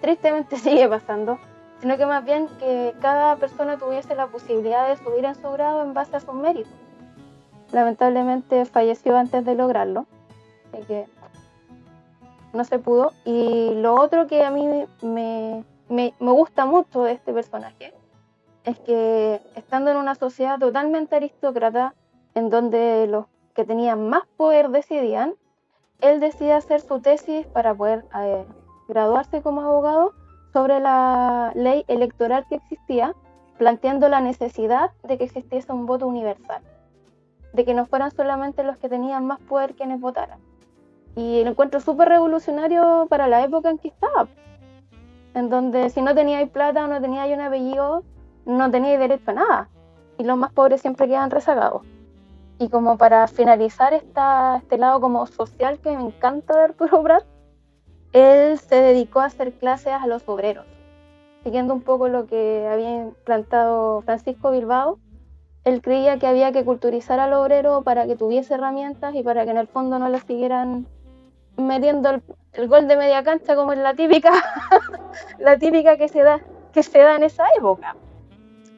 tristemente 0.00 0.56
sigue 0.58 0.88
pasando, 0.88 1.38
sino 1.80 1.96
que 1.96 2.06
más 2.06 2.24
bien 2.24 2.48
que 2.60 2.94
cada 3.00 3.36
persona 3.36 3.76
tuviese 3.76 4.14
la 4.14 4.28
posibilidad 4.28 4.88
de 4.88 4.96
subir 5.02 5.24
en 5.24 5.34
su 5.34 5.50
grado 5.50 5.82
en 5.82 5.94
base 5.94 6.16
a 6.16 6.20
sus 6.20 6.34
méritos. 6.34 6.72
Lamentablemente 7.72 8.66
falleció 8.66 9.16
antes 9.16 9.44
de 9.44 9.54
lograrlo, 9.54 10.06
así 10.72 10.86
que 10.86 11.06
no 12.52 12.64
se 12.64 12.78
pudo. 12.78 13.12
Y 13.24 13.74
lo 13.74 13.94
otro 14.00 14.26
que 14.26 14.44
a 14.44 14.50
mí 14.50 14.66
me, 14.66 15.64
me, 15.88 16.14
me 16.18 16.32
gusta 16.32 16.66
mucho 16.66 17.04
de 17.04 17.12
este 17.12 17.32
personaje 17.32 17.94
es 18.64 18.78
que 18.80 19.40
estando 19.56 19.90
en 19.90 19.96
una 19.96 20.14
sociedad 20.14 20.58
totalmente 20.58 21.16
aristócrata, 21.16 21.94
en 22.34 22.48
donde 22.48 23.06
los 23.08 23.26
que 23.54 23.64
tenían 23.64 24.08
más 24.08 24.22
poder 24.36 24.70
decidían, 24.70 25.34
él 26.00 26.20
decide 26.20 26.52
hacer 26.52 26.80
su 26.80 27.00
tesis 27.00 27.46
para 27.46 27.74
poder 27.74 28.04
eh, 28.18 28.44
graduarse 28.88 29.42
como 29.42 29.62
abogado 29.62 30.12
sobre 30.52 30.80
la 30.80 31.52
ley 31.54 31.84
electoral 31.88 32.46
que 32.48 32.56
existía, 32.56 33.14
planteando 33.58 34.08
la 34.08 34.20
necesidad 34.20 34.90
de 35.02 35.18
que 35.18 35.24
existiese 35.24 35.72
un 35.72 35.86
voto 35.86 36.06
universal, 36.06 36.62
de 37.52 37.64
que 37.64 37.74
no 37.74 37.86
fueran 37.86 38.10
solamente 38.10 38.64
los 38.64 38.76
que 38.78 38.88
tenían 38.88 39.26
más 39.26 39.40
poder 39.40 39.74
quienes 39.74 40.00
votaran. 40.00 40.40
Y 41.14 41.44
lo 41.44 41.50
encuentro 41.50 41.80
súper 41.80 42.08
revolucionario 42.08 43.06
para 43.08 43.28
la 43.28 43.44
época 43.44 43.70
en 43.70 43.78
que 43.78 43.88
estaba, 43.88 44.28
en 45.34 45.50
donde 45.50 45.90
si 45.90 46.00
no 46.00 46.14
teníais 46.14 46.48
plata 46.50 46.84
o 46.84 46.88
no 46.88 47.00
teníais 47.00 47.34
un 47.34 47.42
apellido, 47.42 48.02
no 48.46 48.70
teníais 48.70 48.98
derecho 48.98 49.30
a 49.30 49.34
nada, 49.34 49.68
y 50.18 50.24
los 50.24 50.36
más 50.38 50.52
pobres 50.52 50.80
siempre 50.80 51.06
quedan 51.06 51.30
rezagados. 51.30 51.82
Y 52.58 52.68
como 52.68 52.96
para 52.96 53.26
finalizar 53.28 53.92
esta, 53.92 54.56
este 54.58 54.78
lado 54.78 55.00
como 55.00 55.26
social 55.26 55.78
que 55.80 55.96
me 55.96 56.02
encanta 56.02 56.56
de 56.56 56.64
Arturo 56.64 57.02
Prat, 57.02 57.24
él 58.12 58.58
se 58.58 58.76
dedicó 58.76 59.20
a 59.20 59.26
hacer 59.26 59.52
clases 59.52 59.94
a 59.94 60.06
los 60.06 60.28
obreros, 60.28 60.66
siguiendo 61.42 61.74
un 61.74 61.80
poco 61.80 62.08
lo 62.08 62.26
que 62.26 62.68
había 62.70 63.04
implantado 63.04 64.02
Francisco 64.02 64.50
Bilbao. 64.50 64.98
Él 65.64 65.80
creía 65.80 66.18
que 66.18 66.26
había 66.26 66.52
que 66.52 66.64
culturizar 66.64 67.20
al 67.20 67.32
obrero 67.32 67.82
para 67.82 68.06
que 68.06 68.16
tuviese 68.16 68.54
herramientas 68.54 69.14
y 69.14 69.22
para 69.22 69.44
que 69.44 69.52
en 69.52 69.56
el 69.56 69.68
fondo 69.68 69.98
no 69.98 70.08
le 70.08 70.20
siguieran 70.20 70.86
metiendo 71.56 72.10
el, 72.52 72.68
gol 72.68 72.88
de 72.88 72.96
media 72.96 73.22
cancha 73.22 73.54
como 73.54 73.72
es 73.72 73.78
la 73.78 73.94
típica, 73.94 74.32
la 75.38 75.58
típica 75.58 75.96
que 75.96 76.08
se 76.08 76.22
da, 76.22 76.40
que 76.72 76.82
se 76.82 76.98
da 76.98 77.16
en 77.16 77.24
esa 77.24 77.44
época. 77.56 77.96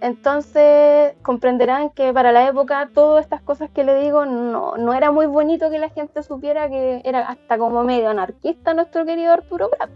Entonces 0.00 1.14
comprenderán 1.22 1.90
que 1.90 2.12
para 2.12 2.30
la 2.30 2.46
época 2.48 2.90
todas 2.92 3.24
estas 3.24 3.40
cosas 3.42 3.70
que 3.70 3.84
le 3.84 3.96
digo 4.00 4.26
no, 4.26 4.76
no 4.76 4.92
era 4.92 5.10
muy 5.10 5.26
bonito 5.26 5.70
que 5.70 5.78
la 5.78 5.88
gente 5.88 6.22
supiera 6.22 6.68
que 6.68 7.00
era 7.04 7.28
hasta 7.28 7.56
como 7.56 7.84
medio 7.84 8.10
anarquista 8.10 8.74
nuestro 8.74 9.06
querido 9.06 9.32
Arturo 9.32 9.70
Prat. 9.70 9.90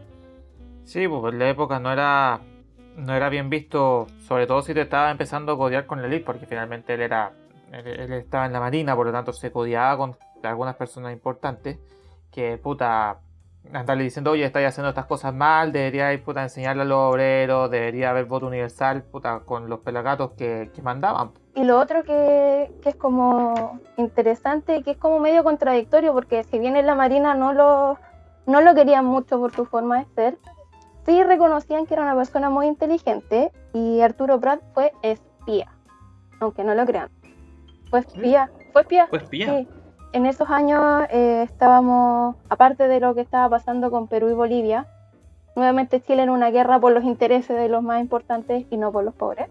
Sí, 0.85 1.07
pues 1.07 1.33
en 1.33 1.39
la 1.39 1.51
época 1.51 1.79
no 1.79 1.93
era, 1.93 2.41
no 2.97 3.15
era 3.15 3.29
bien 3.29 3.51
visto, 3.51 4.07
sobre 4.27 4.47
todo 4.47 4.63
si 4.63 4.73
te 4.73 4.83
estaba 4.83 5.11
empezando 5.11 5.53
a 5.53 5.59
codiar 5.59 5.85
con 5.85 6.01
la 6.01 6.09
elite, 6.09 6.25
porque 6.25 6.47
finalmente 6.47 6.95
él 6.95 7.03
era 7.03 7.33
él 7.73 8.13
estaba 8.15 8.47
en 8.47 8.53
la 8.53 8.61
marina, 8.61 8.97
por 8.97 9.07
lo 9.07 9.13
tanto 9.13 9.33
se 9.33 9.53
codiaba 9.53 9.97
con 9.97 10.17
algunas 10.43 10.77
personas 10.77 11.13
importantes 11.13 11.79
que 12.31 12.59
puta 12.59 13.21
andarle 13.73 14.05
diciendo, 14.05 14.31
oye, 14.31 14.45
estáis 14.45 14.69
haciendo 14.69 14.89
estas 14.89 15.07
cosas 15.07 15.35
mal, 15.35 15.73
deberíais 15.73 16.21
puta, 16.21 16.43
enseñarle 16.43 16.83
a 16.83 16.85
los 16.85 16.99
obreros, 16.99 17.71
debería 17.71 18.11
haber 18.11 18.25
voto 18.25 18.47
universal 18.47 19.03
puta, 19.03 19.41
con 19.41 19.69
los 19.69 19.81
pelagatos 19.81 20.33
que, 20.33 20.71
que 20.75 20.83
mandaban. 20.83 21.33
Y 21.55 21.65
lo 21.65 21.79
otro 21.79 22.05
que, 22.05 22.73
que, 22.83 22.91
es 22.91 22.97
como 22.97 23.81
interesante, 23.97 24.83
que 24.83 24.93
es 24.93 24.97
como 24.97 25.19
medio 25.19 25.45
contradictorio, 25.45 26.13
porque 26.13 26.45
si 26.45 26.59
bien 26.59 26.77
en 26.77 26.87
la 26.87 26.95
Marina 26.95 27.35
no 27.35 27.53
lo, 27.53 27.99
no 28.47 28.61
lo 28.61 28.75
querían 28.75 29.05
mucho 29.05 29.39
por 29.39 29.53
su 29.53 29.67
forma 29.67 29.99
de 29.99 30.07
ser, 30.15 30.39
sí 31.05 31.23
reconocían 31.23 31.87
que 31.87 31.95
era 31.95 32.05
una 32.05 32.15
persona 32.15 32.49
muy 32.51 32.67
inteligente 32.67 33.53
y 33.73 34.01
Arturo 34.01 34.41
Prat 34.41 34.61
fue 34.73 34.93
espía, 35.03 35.73
aunque 36.41 36.65
no 36.65 36.75
lo 36.75 36.87
crean. 36.87 37.11
Fue 37.91 38.01
espía, 38.01 38.51
fue 38.73 38.83
espía. 38.83 39.07
Fue 39.09 39.19
espía. 39.19 39.59
Sí 39.59 39.69
en 40.13 40.27
esos 40.27 40.49
años 40.51 41.05
eh, 41.11 41.43
estábamos, 41.43 42.37
aparte 42.49 42.89
de 42.89 43.01
lo 43.01 43.15
que 43.15 43.21
estaba 43.21 43.49
pasando 43.49 43.91
con 43.91 44.09
Perú 44.09 44.31
y 44.31 44.35
Bolivia, 44.35 44.87
nuevamente 45.55 46.01
Chile 46.01 46.23
en 46.23 46.31
una 46.31 46.51
guerra 46.51 46.79
por 46.79 46.93
los 46.93 47.05
intereses 47.05 47.57
de 47.57 47.69
los 47.69 47.83
más 47.83 48.01
importantes 48.01 48.67
y 48.71 48.77
no 48.77 48.93
por 48.93 49.05
los 49.05 49.15
pobres. 49.15 49.49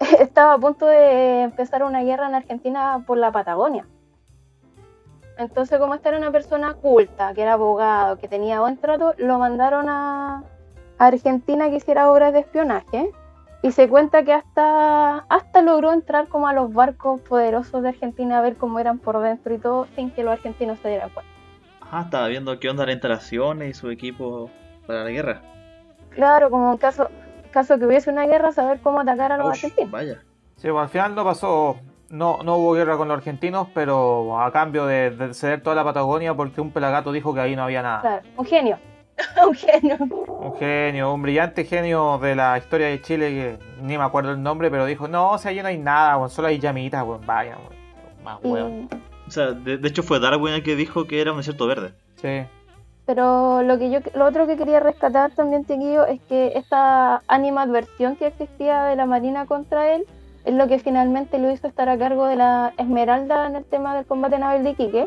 Estaba 0.18 0.54
a 0.54 0.58
punto 0.58 0.86
de 0.86 1.42
empezar 1.42 1.82
una 1.84 2.02
guerra 2.02 2.28
en 2.28 2.34
Argentina 2.34 3.04
por 3.06 3.18
la 3.18 3.32
Patagonia. 3.32 3.86
Entonces, 5.38 5.78
como 5.78 5.94
esta 5.94 6.08
era 6.08 6.18
una 6.18 6.32
persona 6.32 6.74
culta, 6.74 7.34
que 7.34 7.42
era 7.42 7.54
abogado, 7.54 8.16
que 8.16 8.26
tenía 8.26 8.60
buen 8.60 8.78
trato, 8.78 9.12
lo 9.18 9.38
mandaron 9.38 9.86
a 9.90 10.44
Argentina 10.98 11.68
que 11.68 11.76
hiciera 11.76 12.10
obras 12.10 12.32
de 12.32 12.40
espionaje 12.40 13.12
y 13.66 13.72
se 13.72 13.88
cuenta 13.88 14.22
que 14.22 14.32
hasta, 14.32 15.18
hasta 15.28 15.60
logró 15.60 15.92
entrar 15.92 16.28
como 16.28 16.46
a 16.46 16.52
los 16.52 16.72
barcos 16.72 17.20
poderosos 17.22 17.82
de 17.82 17.88
Argentina 17.88 18.38
a 18.38 18.40
ver 18.40 18.56
cómo 18.56 18.78
eran 18.78 18.98
por 18.98 19.20
dentro 19.20 19.52
y 19.52 19.58
todo 19.58 19.88
sin 19.96 20.12
que 20.12 20.22
los 20.22 20.34
argentinos 20.34 20.78
se 20.78 20.90
dieran 20.90 21.10
cuenta. 21.10 21.32
Ah, 21.80 22.02
estaba 22.04 22.28
viendo 22.28 22.60
qué 22.60 22.70
onda 22.70 22.86
las 22.86 22.94
instalaciones 22.94 23.70
y 23.70 23.74
su 23.74 23.90
equipo 23.90 24.50
para 24.86 25.02
la 25.02 25.10
guerra. 25.10 25.42
Claro, 26.10 26.48
como 26.48 26.70
en 26.70 26.78
caso, 26.78 27.08
caso 27.50 27.76
que 27.76 27.86
hubiese 27.86 28.08
una 28.08 28.26
guerra, 28.26 28.52
saber 28.52 28.78
cómo 28.80 29.00
atacar 29.00 29.32
a 29.32 29.36
los 29.36 29.48
argentinos. 29.48 29.90
Vaya. 29.90 30.22
Sí, 30.56 30.68
pues 30.68 30.82
al 30.82 30.88
final 30.88 31.16
no 31.16 31.24
pasó, 31.24 31.76
no, 32.08 32.38
no 32.44 32.58
hubo 32.58 32.72
guerra 32.72 32.96
con 32.96 33.08
los 33.08 33.16
argentinos, 33.16 33.66
pero 33.74 34.40
a 34.40 34.52
cambio 34.52 34.86
de, 34.86 35.10
de 35.10 35.34
ceder 35.34 35.60
toda 35.60 35.74
la 35.74 35.82
Patagonia 35.82 36.34
porque 36.34 36.60
un 36.60 36.70
pelagato 36.70 37.10
dijo 37.10 37.34
que 37.34 37.40
ahí 37.40 37.56
no 37.56 37.64
había 37.64 37.82
nada. 37.82 38.00
Claro, 38.00 38.22
un 38.36 38.44
genio. 38.44 38.78
un 39.46 39.54
genio. 39.54 39.96
Un 40.00 40.56
genio, 40.56 41.14
un 41.14 41.22
brillante 41.22 41.64
genio 41.64 42.18
de 42.18 42.34
la 42.34 42.58
historia 42.58 42.88
de 42.88 43.00
Chile 43.00 43.30
que 43.30 43.58
ni 43.82 43.96
me 43.96 44.04
acuerdo 44.04 44.32
el 44.32 44.42
nombre, 44.42 44.70
pero 44.70 44.86
dijo, 44.86 45.08
no, 45.08 45.32
o 45.32 45.38
sea, 45.38 45.50
allí 45.50 45.62
no 45.62 45.68
hay 45.68 45.78
nada, 45.78 46.16
weón, 46.16 46.30
solo 46.30 46.48
hay 46.48 46.58
llamitas, 46.58 47.02
weón, 47.04 47.24
vaya, 47.24 47.56
weón. 47.56 48.24
Más 48.24 48.38
weón. 48.42 48.88
O 49.26 49.30
sea, 49.30 49.52
de, 49.52 49.78
de 49.78 49.88
hecho 49.88 50.02
fue 50.02 50.20
Darwin 50.20 50.54
el 50.54 50.62
que 50.62 50.76
dijo 50.76 51.06
que 51.06 51.20
era 51.20 51.32
un 51.32 51.38
desierto 51.38 51.66
verde. 51.66 51.92
Sí. 52.16 52.44
Pero 53.06 53.62
lo 53.62 53.78
que 53.78 53.90
yo 53.90 54.00
lo 54.14 54.26
otro 54.26 54.46
que 54.48 54.56
quería 54.56 54.80
rescatar 54.80 55.30
también, 55.30 55.64
Chiquillo, 55.64 56.06
es 56.06 56.20
que 56.22 56.52
esta 56.56 57.22
animadversión 57.28 58.16
que 58.16 58.26
existía 58.26 58.82
de 58.84 58.96
la 58.96 59.06
Marina 59.06 59.46
contra 59.46 59.94
él 59.94 60.04
es 60.44 60.54
lo 60.54 60.66
que 60.66 60.80
finalmente 60.80 61.38
lo 61.38 61.50
hizo 61.50 61.68
estar 61.68 61.88
a 61.88 61.98
cargo 61.98 62.26
de 62.26 62.36
la 62.36 62.72
Esmeralda 62.78 63.46
en 63.46 63.56
el 63.56 63.64
tema 63.64 63.94
del 63.94 64.06
combate 64.06 64.38
naval 64.38 64.64
de 64.64 64.70
Iquique, 64.70 65.06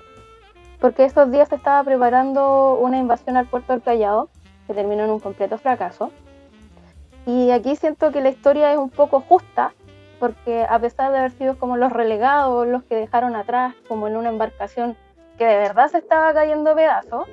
porque 0.79 1.05
esos 1.05 1.31
días 1.31 1.49
se 1.49 1.55
estaba 1.55 1.83
preparando 1.83 2.77
una 2.79 2.97
invasión 2.97 3.37
al 3.37 3.47
puerto 3.47 3.73
del 3.73 3.81
Callao, 3.81 4.29
que 4.67 4.73
terminó 4.73 5.03
en 5.03 5.11
un 5.11 5.19
completo 5.19 5.57
fracaso. 5.57 6.11
Y 7.25 7.51
aquí 7.51 7.75
siento 7.75 8.11
que 8.11 8.21
la 8.21 8.29
historia 8.29 8.71
es 8.71 8.77
un 8.77 8.89
poco 8.89 9.21
justa, 9.21 9.73
porque 10.19 10.65
a 10.69 10.79
pesar 10.79 11.11
de 11.11 11.19
haber 11.19 11.31
sido 11.31 11.57
como 11.57 11.77
los 11.77 11.91
relegados, 11.91 12.67
los 12.67 12.83
que 12.83 12.95
dejaron 12.95 13.35
atrás, 13.35 13.75
como 13.87 14.07
en 14.07 14.15
una 14.17 14.29
embarcación 14.29 14.95
que 15.37 15.45
de 15.45 15.57
verdad 15.57 15.87
se 15.89 15.99
estaba 15.99 16.33
cayendo 16.33 16.75
pedazos, 16.75 17.27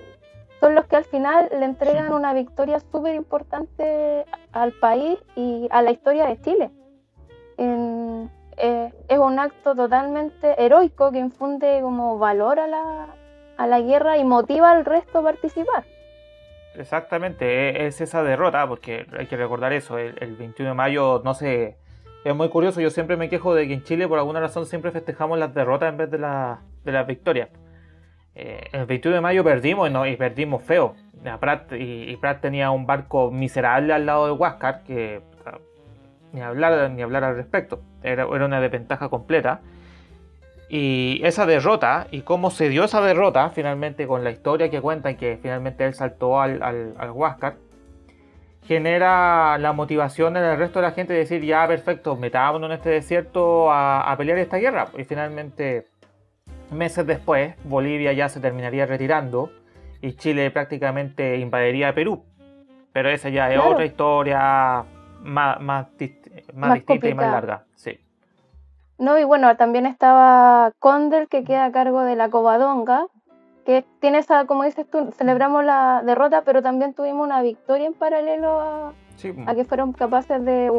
son 0.60 0.74
los 0.74 0.86
que 0.86 0.96
al 0.96 1.04
final 1.04 1.48
le 1.50 1.64
entregan 1.64 2.12
una 2.12 2.32
victoria 2.32 2.80
súper 2.80 3.14
importante 3.14 4.24
al 4.52 4.72
país 4.72 5.18
y 5.34 5.68
a 5.70 5.82
la 5.82 5.90
historia 5.90 6.26
de 6.26 6.40
Chile. 6.40 6.70
En- 7.58 8.30
eh, 8.58 8.92
es 9.08 9.18
un 9.18 9.38
acto 9.38 9.74
totalmente 9.74 10.62
heroico 10.64 11.10
que 11.10 11.18
infunde 11.18 11.80
como 11.82 12.18
valor 12.18 12.58
a 12.58 12.66
la, 12.66 13.06
a 13.56 13.66
la 13.66 13.80
guerra 13.80 14.18
y 14.18 14.24
motiva 14.24 14.70
al 14.72 14.84
resto 14.84 15.18
a 15.18 15.22
participar. 15.22 15.84
Exactamente, 16.76 17.44
e- 17.70 17.86
es 17.86 18.00
esa 18.00 18.22
derrota, 18.22 18.66
porque 18.68 19.06
hay 19.18 19.26
que 19.26 19.36
recordar 19.36 19.72
eso, 19.72 19.98
el, 19.98 20.14
el 20.20 20.36
21 20.36 20.70
de 20.70 20.74
mayo 20.74 21.22
no 21.24 21.34
sé, 21.34 21.76
es 22.24 22.34
muy 22.34 22.48
curioso, 22.48 22.80
yo 22.80 22.90
siempre 22.90 23.16
me 23.16 23.28
quejo 23.28 23.54
de 23.54 23.66
que 23.66 23.74
en 23.74 23.82
Chile 23.84 24.06
por 24.08 24.18
alguna 24.18 24.40
razón 24.40 24.66
siempre 24.66 24.90
festejamos 24.90 25.38
las 25.38 25.54
derrotas 25.54 25.88
en 25.90 25.96
vez 25.96 26.10
de, 26.10 26.18
la- 26.18 26.60
de 26.84 26.92
las 26.92 27.06
victorias. 27.06 27.48
Eh, 28.34 28.60
el 28.72 28.84
21 28.84 29.14
de 29.14 29.20
mayo 29.22 29.42
perdimos 29.44 29.88
y, 29.88 29.92
no- 29.92 30.06
y 30.06 30.16
perdimos 30.16 30.62
feo. 30.62 30.94
A 31.24 31.38
Prat, 31.38 31.72
y, 31.72 32.10
y 32.10 32.16
Prat 32.18 32.40
tenía 32.40 32.70
un 32.70 32.86
barco 32.86 33.30
miserable 33.30 33.92
al 33.92 34.04
lado 34.06 34.26
de 34.26 34.32
Huáscar, 34.32 34.82
que 34.84 35.22
ni 36.32 36.40
hablar, 36.42 36.90
ni 36.90 37.00
hablar 37.02 37.24
al 37.24 37.36
respecto, 37.36 37.80
era 38.02 38.26
una 38.26 38.60
desventaja 38.60 39.08
completa. 39.08 39.60
Y 40.68 41.20
esa 41.24 41.46
derrota, 41.46 42.08
y 42.10 42.22
cómo 42.22 42.50
se 42.50 42.68
dio 42.68 42.84
esa 42.84 43.00
derrota, 43.00 43.50
finalmente 43.50 44.06
con 44.06 44.24
la 44.24 44.30
historia 44.30 44.68
que 44.68 44.80
cuentan, 44.80 45.16
que 45.16 45.38
finalmente 45.40 45.84
él 45.84 45.94
saltó 45.94 46.40
al, 46.40 46.62
al, 46.62 46.94
al 46.98 47.10
Huáscar, 47.12 47.56
genera 48.64 49.58
la 49.58 49.72
motivación 49.72 50.36
en 50.36 50.44
el 50.44 50.58
resto 50.58 50.80
de 50.80 50.86
la 50.86 50.92
gente 50.92 51.12
de 51.12 51.20
decir, 51.20 51.42
ya 51.44 51.66
perfecto, 51.68 52.16
metámonos 52.16 52.68
en 52.70 52.74
este 52.76 52.90
desierto 52.90 53.70
a, 53.70 54.10
a 54.10 54.16
pelear 54.16 54.38
esta 54.38 54.56
guerra. 54.56 54.86
Y 54.98 55.04
finalmente, 55.04 55.86
meses 56.72 57.06
después, 57.06 57.54
Bolivia 57.64 58.12
ya 58.12 58.28
se 58.28 58.40
terminaría 58.40 58.86
retirando 58.86 59.50
y 60.00 60.14
Chile 60.14 60.50
prácticamente 60.50 61.36
invadiría 61.36 61.94
Perú. 61.94 62.24
Pero 62.92 63.08
esa 63.10 63.28
ya 63.28 63.48
es 63.50 63.54
Claro. 63.54 63.70
otra 63.70 63.84
historia 63.84 64.84
más, 65.22 65.60
más, 65.60 65.60
más 65.60 65.88
Más 66.54 66.74
distinta 66.74 67.08
y 67.08 67.14
más 67.14 67.30
larga. 67.30 67.64
Sí. 67.76 68.00
No, 68.98 69.18
y 69.18 69.24
bueno, 69.24 69.54
también 69.56 69.86
estaba 69.86 70.72
Condel 70.78 71.28
que 71.28 71.44
queda 71.44 71.66
a 71.66 71.72
cargo 71.72 72.02
de 72.02 72.16
la 72.16 72.30
Covadonga, 72.30 73.06
que 73.66 73.84
tiene 74.00 74.18
esa, 74.18 74.46
como 74.46 74.62
dices 74.64 74.88
tú, 74.90 75.10
celebramos 75.12 75.64
la 75.64 76.02
derrota, 76.04 76.42
pero 76.42 76.62
también 76.62 76.94
tuvimos 76.94 77.24
una 77.26 77.42
victoria 77.42 77.86
en 77.86 77.94
paralelo 77.94 78.60
a, 78.60 78.92
Sí, 79.16 79.34
a 79.46 79.54
que 79.54 79.64
fueron 79.64 79.92
capaces 79.92 80.42
de, 80.44 80.70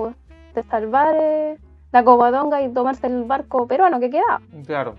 de 0.56 0.64
salvar 0.64 1.16
eh, 1.20 1.58
la 1.92 2.04
Covadonga 2.04 2.62
y 2.62 2.70
tomarse 2.70 3.08
el 3.08 3.24
barco 3.26 3.68
peruano 3.68 4.00
que 4.00 4.10
quedaba. 4.10 4.42
claro. 4.66 4.96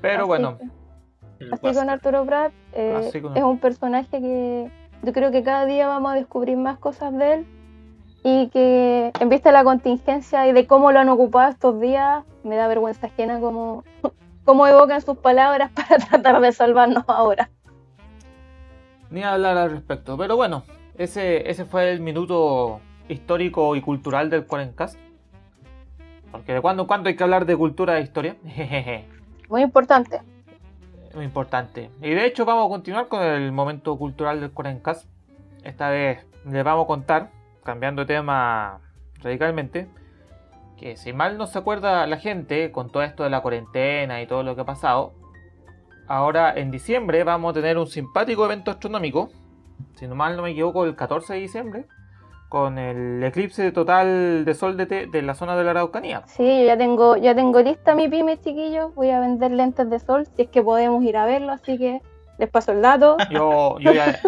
Pero 0.00 0.20
Así 0.22 0.26
bueno, 0.28 0.58
Así 1.52 1.66
con. 1.74 1.90
Arturo 1.90 2.24
Prat 2.24 2.52
eh, 2.72 3.10
con- 3.20 3.36
es 3.36 3.42
un 3.42 3.58
personaje 3.58 4.20
que 4.20 4.70
yo 5.02 5.12
creo 5.12 5.30
que 5.32 5.42
cada 5.42 5.64
día 5.64 5.88
vamos 5.88 6.12
a 6.12 6.14
descubrir 6.14 6.56
más 6.56 6.78
cosas 6.78 7.12
de 7.14 7.34
él 7.34 7.46
y 8.28 8.48
que 8.48 9.10
en 9.18 9.28
vista 9.28 9.48
de 9.48 9.54
la 9.54 9.64
contingencia 9.64 10.46
y 10.46 10.52
de 10.52 10.66
cómo 10.66 10.92
lo 10.92 11.00
han 11.00 11.08
ocupado 11.08 11.50
estos 11.50 11.80
días, 11.80 12.24
me 12.44 12.56
da 12.56 12.68
vergüenza 12.68 13.06
ajena 13.06 13.40
cómo, 13.40 13.84
cómo 14.44 14.66
evocan 14.66 15.00
sus 15.00 15.16
palabras 15.16 15.70
para 15.74 15.96
tratar 15.96 16.40
de 16.40 16.52
salvarnos 16.52 17.04
ahora. 17.08 17.50
ni 19.10 19.22
hablar 19.22 19.56
al 19.56 19.70
respecto. 19.70 20.18
Pero 20.18 20.36
bueno, 20.36 20.64
ese, 20.96 21.48
ese 21.50 21.64
fue 21.64 21.90
el 21.90 22.00
minuto 22.00 22.80
histórico 23.08 23.74
y 23.76 23.80
cultural 23.80 24.28
del 24.28 24.46
Cuarencast. 24.46 24.98
Porque 26.30 26.52
de 26.52 26.60
cuando 26.60 26.82
en 26.82 26.88
cuando 26.88 27.08
hay 27.08 27.16
que 27.16 27.24
hablar 27.24 27.46
de 27.46 27.56
cultura 27.56 27.98
e 27.98 28.02
historia. 28.02 28.36
Muy 29.48 29.62
importante. 29.62 30.20
Muy 31.14 31.24
importante. 31.24 31.90
Y 32.02 32.10
de 32.10 32.26
hecho 32.26 32.44
vamos 32.44 32.66
a 32.66 32.68
continuar 32.68 33.08
con 33.08 33.22
el 33.22 33.50
momento 33.52 33.96
cultural 33.96 34.40
del 34.40 34.50
Cuarencast. 34.50 35.08
Esta 35.64 35.88
vez 35.88 36.26
les 36.44 36.62
vamos 36.62 36.84
a 36.84 36.86
contar, 36.86 37.30
cambiando 37.68 38.00
de 38.00 38.06
tema 38.14 38.80
radicalmente, 39.22 39.88
que 40.78 40.96
si 40.96 41.12
mal 41.12 41.36
no 41.36 41.46
se 41.46 41.58
acuerda 41.58 42.06
la 42.06 42.16
gente 42.16 42.72
con 42.72 42.90
todo 42.90 43.02
esto 43.02 43.24
de 43.24 43.28
la 43.30 43.42
cuarentena 43.42 44.22
y 44.22 44.26
todo 44.26 44.42
lo 44.42 44.54
que 44.54 44.62
ha 44.62 44.64
pasado, 44.64 45.12
ahora 46.06 46.54
en 46.56 46.70
diciembre 46.70 47.24
vamos 47.24 47.50
a 47.50 47.54
tener 47.60 47.76
un 47.76 47.86
simpático 47.86 48.46
evento 48.46 48.70
astronómico, 48.70 49.28
si 49.96 50.06
no 50.06 50.14
mal 50.14 50.34
no 50.34 50.44
me 50.44 50.52
equivoco, 50.52 50.86
el 50.86 50.96
14 50.96 51.34
de 51.34 51.40
diciembre, 51.40 51.84
con 52.48 52.78
el 52.78 53.22
eclipse 53.22 53.70
total 53.70 54.46
de 54.46 54.54
sol 54.54 54.78
de, 54.78 54.86
Te- 54.86 55.06
de 55.06 55.20
la 55.20 55.34
zona 55.34 55.54
de 55.54 55.64
la 55.64 55.72
Araucanía. 55.72 56.22
Sí, 56.26 56.60
yo 56.60 56.64
ya 56.64 56.78
tengo, 56.78 57.18
ya 57.18 57.34
tengo 57.34 57.60
lista 57.60 57.94
mi 57.94 58.08
pyme, 58.08 58.38
chiquillos. 58.40 58.94
Voy 58.94 59.10
a 59.10 59.20
vender 59.20 59.50
lentes 59.50 59.90
de 59.90 59.98
sol 59.98 60.26
si 60.34 60.42
es 60.44 60.48
que 60.48 60.62
podemos 60.62 61.04
ir 61.04 61.18
a 61.18 61.26
verlo, 61.26 61.52
así 61.52 61.76
que 61.76 62.00
les 62.38 62.48
paso 62.48 62.72
el 62.72 62.80
dato. 62.80 63.18
Yo, 63.30 63.78
yo 63.80 63.92
ya, 63.92 64.18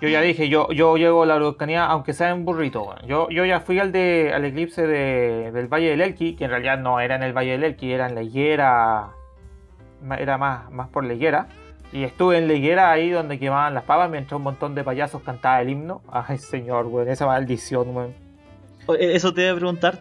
yo 0.00 0.08
ya 0.08 0.20
dije, 0.20 0.48
yo, 0.48 0.70
yo 0.72 0.96
llego 0.96 1.22
a 1.22 1.26
la 1.26 1.34
Araucanía 1.34 1.84
aunque 1.86 2.12
sea 2.12 2.30
en 2.30 2.44
burrito. 2.44 2.94
Yo, 3.06 3.28
yo 3.30 3.44
ya 3.44 3.60
fui 3.60 3.78
al 3.78 3.92
de 3.92 4.32
al 4.34 4.44
eclipse 4.44 4.86
de- 4.86 5.50
del 5.52 5.68
Valle 5.68 5.90
del 5.90 6.00
Elqui, 6.00 6.34
que 6.36 6.44
en 6.44 6.50
realidad 6.50 6.78
no 6.78 7.00
era 7.00 7.16
en 7.16 7.22
el 7.22 7.32
Valle 7.32 7.52
del 7.52 7.64
Elqui, 7.64 7.92
era 7.92 8.06
en 8.08 8.14
la 8.14 8.22
higuera, 8.22 9.08
era 10.18 10.38
más, 10.38 10.70
más 10.70 10.88
por 10.88 11.04
la 11.04 11.14
higuera. 11.14 11.48
Y 11.92 12.04
estuve 12.04 12.36
en 12.38 12.48
la 12.48 12.54
higuera 12.54 12.90
ahí 12.90 13.08
donde 13.10 13.38
quemaban 13.38 13.72
las 13.72 13.84
pavas 13.84 14.10
mientras 14.10 14.36
un 14.36 14.42
montón 14.42 14.74
de 14.74 14.84
payasos 14.84 15.22
cantaba 15.22 15.60
el 15.62 15.70
himno. 15.70 16.02
Ay 16.12 16.38
señor, 16.38 16.86
weón, 16.86 17.08
esa 17.08 17.26
maldición, 17.26 17.96
weón. 17.96 18.14
Oye, 18.86 19.14
Eso 19.14 19.32
te 19.32 19.42
iba 19.42 19.52
a 19.52 19.56
preguntar. 19.56 20.00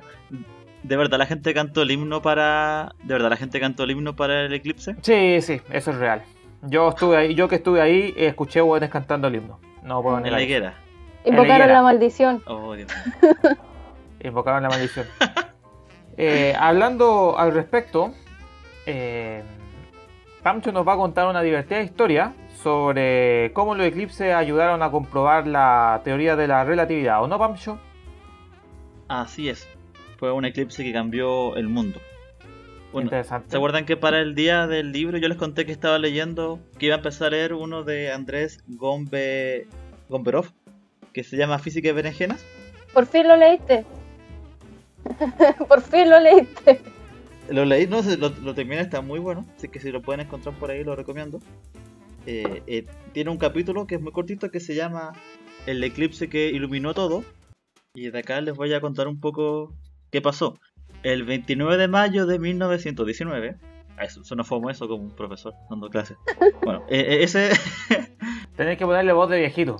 ¿De 0.83 0.95
verdad 0.95 1.17
la 1.17 1.25
gente 1.25 1.53
cantó 1.53 1.81
el 1.81 1.91
himno 1.91 2.21
para. 2.21 2.93
¿De 3.03 3.13
verdad 3.13 3.29
la 3.29 3.35
gente 3.37 3.59
cantó 3.59 3.83
el 3.83 3.91
himno 3.91 4.15
para 4.15 4.45
el 4.45 4.53
eclipse? 4.53 4.95
Sí, 5.01 5.41
sí, 5.41 5.59
eso 5.71 5.91
es 5.91 5.97
real. 5.97 6.21
Yo 6.61 6.89
estuve 6.89 7.17
ahí, 7.17 7.35
yo 7.35 7.47
que 7.47 7.55
estuve 7.55 7.81
ahí, 7.81 8.13
escuché 8.15 8.61
weones 8.61 8.89
cantando 8.89 9.27
el 9.27 9.35
himno. 9.35 9.59
No 9.83 10.01
puedo 10.01 10.17
En 10.17 10.31
la 10.31 10.41
higuera. 10.41 10.73
Invocaron 11.25 11.55
higuera. 11.57 11.73
la 11.73 11.81
maldición. 11.81 12.43
Oh, 12.47 12.73
Dios 12.73 12.89
mío. 12.89 13.55
Invocaron 14.23 14.63
la 14.63 14.69
maldición. 14.69 15.05
Eh, 16.17 16.55
hablando 16.57 17.37
al 17.37 17.53
respecto, 17.53 18.11
eh, 18.87 19.43
Pancho 20.41 20.71
nos 20.71 20.87
va 20.87 20.93
a 20.93 20.97
contar 20.97 21.27
una 21.27 21.41
divertida 21.41 21.81
historia 21.81 22.33
sobre 22.55 23.51
cómo 23.53 23.75
los 23.75 23.85
eclipses 23.85 24.33
ayudaron 24.33 24.81
a 24.81 24.89
comprobar 24.89 25.45
la 25.45 26.01
teoría 26.03 26.35
de 26.35 26.47
la 26.47 26.63
relatividad, 26.63 27.21
¿o 27.21 27.27
no, 27.27 27.37
Pancho? 27.37 27.77
Así 29.07 29.49
es. 29.49 29.67
Fue 30.17 30.31
un 30.31 30.45
eclipse 30.45 30.83
que 30.83 30.91
cambió 30.91 31.55
el 31.55 31.67
mundo. 31.67 31.99
Bueno, 32.97 33.07
Interesante. 33.07 33.49
¿Se 33.51 33.57
acuerdan 33.57 33.85
que 33.85 33.95
para 33.97 34.19
el 34.19 34.33
día 34.35 34.65
del 34.67 34.91
libro 34.91 35.17
yo 35.17 35.27
les 35.27 35.37
conté 35.37 35.65
que 35.65 35.71
estaba 35.71 35.99
leyendo 35.99 36.59
que 36.79 36.87
iba 36.87 36.95
a 36.95 36.97
empezar 36.97 37.27
a 37.27 37.31
leer 37.31 37.53
uno 37.53 37.83
de 37.83 38.11
Andrés 38.11 38.63
Gombe... 38.67 39.67
Gomberov? 40.09 40.47
Que 41.13 41.23
se 41.23 41.37
llama 41.37 41.59
Física 41.59 41.89
y 41.89 41.91
Berenjenas. 41.91 42.43
Por 42.93 43.05
fin 43.05 43.27
lo 43.27 43.35
leíste. 43.35 43.85
Por 45.67 45.81
fin 45.81 46.09
lo 46.09 46.19
leíste. 46.19 46.81
Lo 47.49 47.65
leí, 47.65 47.87
no, 47.87 48.03
se- 48.03 48.17
lo, 48.17 48.29
lo 48.29 48.53
terminé, 48.53 48.81
está 48.81 49.01
muy 49.01 49.19
bueno. 49.19 49.45
Así 49.55 49.67
que 49.69 49.79
si 49.79 49.91
lo 49.91 50.01
pueden 50.01 50.21
encontrar 50.25 50.55
por 50.55 50.69
ahí, 50.69 50.83
lo 50.83 50.95
recomiendo. 50.95 51.39
Eh, 52.25 52.61
eh, 52.67 52.85
tiene 53.13 53.29
un 53.29 53.37
capítulo 53.37 53.87
que 53.87 53.95
es 53.95 54.01
muy 54.01 54.11
cortito 54.11 54.51
que 54.51 54.59
se 54.59 54.75
llama 54.75 55.13
El 55.65 55.83
eclipse 55.83 56.29
que 56.29 56.47
iluminó 56.49 56.93
todo. 56.93 57.23
Y 57.93 58.09
de 58.09 58.19
acá 58.19 58.41
les 58.41 58.55
voy 58.55 58.73
a 58.73 58.81
contar 58.81 59.07
un 59.07 59.19
poco 59.19 59.73
qué 60.11 60.21
pasó. 60.21 60.57
El 61.03 61.23
29 61.23 61.77
de 61.77 61.87
mayo 61.87 62.25
de 62.25 62.39
1919. 62.39 63.55
Ah, 63.97 64.03
eso, 64.03 64.23
suena 64.23 64.43
fomo 64.43 64.69
eso 64.69 64.87
como 64.87 65.03
un 65.03 65.11
profesor 65.15 65.53
dando 65.69 65.89
clases. 65.89 66.17
Bueno, 66.63 66.83
eh, 66.89 66.99
eh, 67.07 67.23
ese. 67.23 67.49
Tenés 68.55 68.77
que 68.77 68.85
ponerle 68.85 69.13
voz 69.13 69.29
de 69.29 69.39
viejito. 69.39 69.77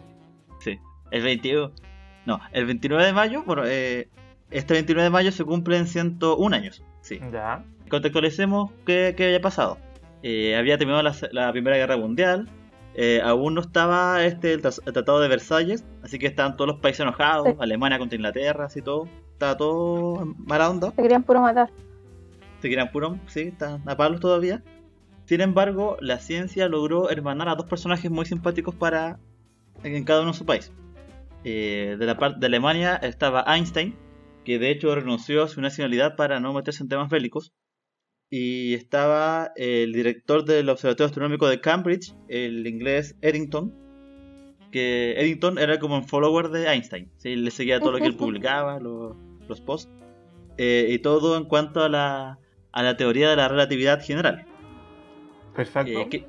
Sí, 0.59 0.79
el 1.11 1.23
21. 1.23 1.71
No, 2.25 2.39
el 2.51 2.65
29 2.65 3.05
de 3.05 3.13
mayo, 3.13 3.43
bueno, 3.45 3.63
eh, 3.65 4.09
este 4.51 4.73
29 4.73 5.03
de 5.05 5.09
mayo 5.09 5.31
se 5.31 5.43
cumplen 5.43 5.87
101 5.87 6.55
años. 6.55 6.83
Sí. 7.01 7.19
Ya. 7.31 7.63
Contextualicemos 7.89 8.71
qué, 8.85 9.13
qué 9.15 9.25
había 9.25 9.41
pasado. 9.41 9.77
Eh, 10.23 10.55
había 10.55 10.77
terminado 10.77 11.03
la, 11.03 11.15
la 11.31 11.51
Primera 11.51 11.77
Guerra 11.77 11.95
Mundial. 11.97 12.49
eh, 12.95 13.21
aún 13.23 13.53
no 13.53 13.61
estaba 13.61 14.23
este 14.25 14.53
el, 14.53 14.61
el 14.65 14.93
Tratado 14.93 15.19
de 15.19 15.27
Versalles, 15.27 15.85
así 16.03 16.17
que 16.19 16.27
estaban 16.27 16.57
todos 16.57 16.67
los 16.69 16.79
países 16.81 17.01
enojados, 17.01 17.47
Sí. 17.47 17.55
Alemania 17.59 17.99
contra 17.99 18.15
Inglaterra, 18.15 18.65
así 18.65 18.81
todo. 18.81 19.07
Estaba 19.37 19.55
todo 19.55 20.33
mala 20.37 20.69
onda. 20.69 20.91
Se 20.95 21.01
querían 21.03 21.23
puro 21.23 21.41
matar. 21.41 21.69
Se 22.59 22.69
querían 22.69 22.91
puro, 22.91 23.19
sí, 23.27 23.41
están 23.41 23.87
a 23.87 23.95
palos 23.95 24.19
todavía. 24.19 24.63
Sin 25.25 25.41
embargo, 25.41 25.95
la 26.01 26.17
ciencia 26.17 26.67
logró 26.67 27.11
hermanar 27.11 27.47
a 27.49 27.55
dos 27.55 27.67
personajes 27.67 28.09
muy 28.09 28.25
simpáticos 28.25 28.73
para 28.73 29.19
en 29.83 30.03
cada 30.05 30.21
uno 30.21 30.31
de 30.31 30.37
su 30.37 30.45
país. 30.45 30.73
Eh, 31.43 31.97
de 31.99 32.05
la 32.07 32.17
parte 32.17 32.39
de 32.39 32.47
Alemania 32.47 32.95
estaba 32.95 33.43
Einstein, 33.47 33.95
que 34.43 34.57
de 34.57 34.71
hecho 34.71 34.95
renunció 34.95 35.43
a 35.43 35.47
su 35.47 35.61
nacionalidad 35.61 36.15
para 36.15 36.39
no 36.39 36.51
meterse 36.53 36.81
en 36.81 36.89
temas 36.89 37.09
bélicos. 37.09 37.51
Y 38.31 38.73
estaba 38.73 39.51
el 39.55 39.93
director 39.93 40.45
del 40.45 40.67
Observatorio 40.69 41.05
Astronómico 41.07 41.47
de 41.47 41.61
Cambridge, 41.61 42.15
el 42.27 42.65
inglés 42.65 43.15
Eddington, 43.21 43.71
que 44.71 45.13
Eddington 45.19 45.57
era 45.59 45.77
como 45.79 45.95
un 45.95 46.03
follower 46.07 46.49
de 46.49 46.67
Einstein. 46.67 47.11
¿sí? 47.17 47.35
Le 47.35 47.51
seguía 47.51 47.79
todo 47.79 47.91
lo 47.91 47.99
que 47.99 48.05
él 48.07 48.15
publicaba, 48.17 48.79
lo- 48.79 49.15
los 49.47 49.61
posts, 49.61 49.91
eh, 50.57 50.87
y 50.89 50.99
todo 50.99 51.37
en 51.37 51.45
cuanto 51.45 51.83
a 51.83 51.89
la, 51.89 52.39
a 52.71 52.83
la 52.83 52.97
teoría 52.97 53.29
de 53.29 53.35
la 53.35 53.47
relatividad 53.47 54.01
general. 54.03 54.45
Perfecto. 55.55 55.91
Eh, 56.01 56.09
que- 56.09 56.27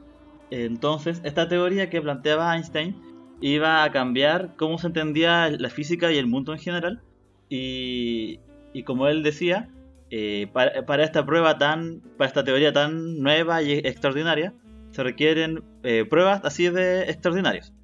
entonces, 0.50 1.20
esta 1.24 1.48
teoría 1.48 1.90
que 1.90 2.00
planteaba 2.00 2.54
Einstein 2.54 2.96
iba 3.40 3.84
a 3.84 3.92
cambiar 3.92 4.56
cómo 4.56 4.78
se 4.78 4.86
entendía 4.86 5.50
la 5.50 5.68
física 5.70 6.10
y 6.10 6.16
el 6.16 6.26
mundo 6.26 6.52
en 6.52 6.58
general. 6.58 7.02
Y, 7.50 8.40
y 8.72 8.82
como 8.82 9.08
él 9.08 9.22
decía, 9.22 9.68
eh, 10.10 10.48
para, 10.52 10.84
para 10.86 11.04
esta 11.04 11.24
prueba 11.26 11.58
tan, 11.58 12.00
para 12.16 12.28
esta 12.28 12.44
teoría 12.44 12.72
tan 12.72 13.20
nueva 13.20 13.62
y 13.62 13.72
extraordinaria, 13.72 14.54
se 14.90 15.02
requieren 15.02 15.62
eh, 15.82 16.04
pruebas 16.08 16.40
así 16.44 16.68
de 16.70 17.02
extraordinarias. 17.02 17.74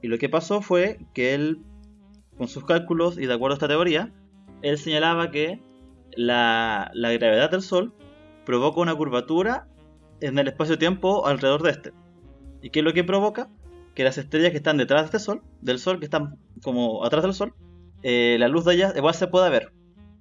Y 0.00 0.08
lo 0.08 0.18
que 0.18 0.28
pasó 0.28 0.60
fue 0.62 0.98
que 1.12 1.34
él, 1.34 1.58
con 2.38 2.46
sus 2.46 2.64
cálculos 2.64 3.18
y 3.18 3.26
de 3.26 3.34
acuerdo 3.34 3.54
a 3.54 3.56
esta 3.56 3.68
teoría, 3.68 4.12
él 4.64 4.78
señalaba 4.78 5.30
que 5.30 5.60
la, 6.16 6.90
la 6.94 7.12
gravedad 7.12 7.50
del 7.50 7.62
Sol 7.62 7.92
provoca 8.44 8.80
una 8.80 8.94
curvatura 8.94 9.66
en 10.20 10.38
el 10.38 10.48
espacio-tiempo 10.48 11.26
alrededor 11.26 11.62
de 11.62 11.70
este. 11.70 11.92
¿Y 12.62 12.70
qué 12.70 12.80
es 12.80 12.84
lo 12.84 12.92
que 12.92 13.04
provoca? 13.04 13.48
Que 13.94 14.04
las 14.04 14.18
estrellas 14.18 14.50
que 14.50 14.56
están 14.56 14.76
detrás 14.76 15.02
de 15.02 15.06
este 15.06 15.18
Sol, 15.18 15.42
del 15.60 15.78
Sol, 15.78 15.98
que 15.98 16.04
están 16.06 16.38
como 16.62 17.04
atrás 17.04 17.22
del 17.22 17.34
Sol, 17.34 17.54
eh, 18.02 18.36
la 18.38 18.48
luz 18.48 18.64
de 18.64 18.74
ellas 18.74 18.94
igual 18.96 19.14
se 19.14 19.26
pueda 19.26 19.48
ver. 19.48 19.72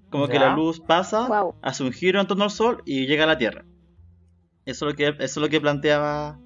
Como 0.10 0.28
que 0.28 0.38
la 0.38 0.56
luz 0.56 0.80
pasa, 0.80 1.28
Wow. 1.28 1.56
hace 1.64 1.84
un 1.84 1.92
giro 1.92 2.22
en 2.22 2.28
torno 2.28 2.44
al 2.44 2.52
Sol 2.52 2.84
y 2.86 3.08
llega 3.08 3.24
a 3.24 3.28
la 3.28 3.38
Tierra. 3.38 3.66
Eso 4.66 4.88
es 4.88 4.94
lo 4.94 4.96
que, 4.96 5.08
eso 5.08 5.18
es 5.24 5.38
lo 5.38 5.50
que 5.50 5.60
planteaba 5.60 6.40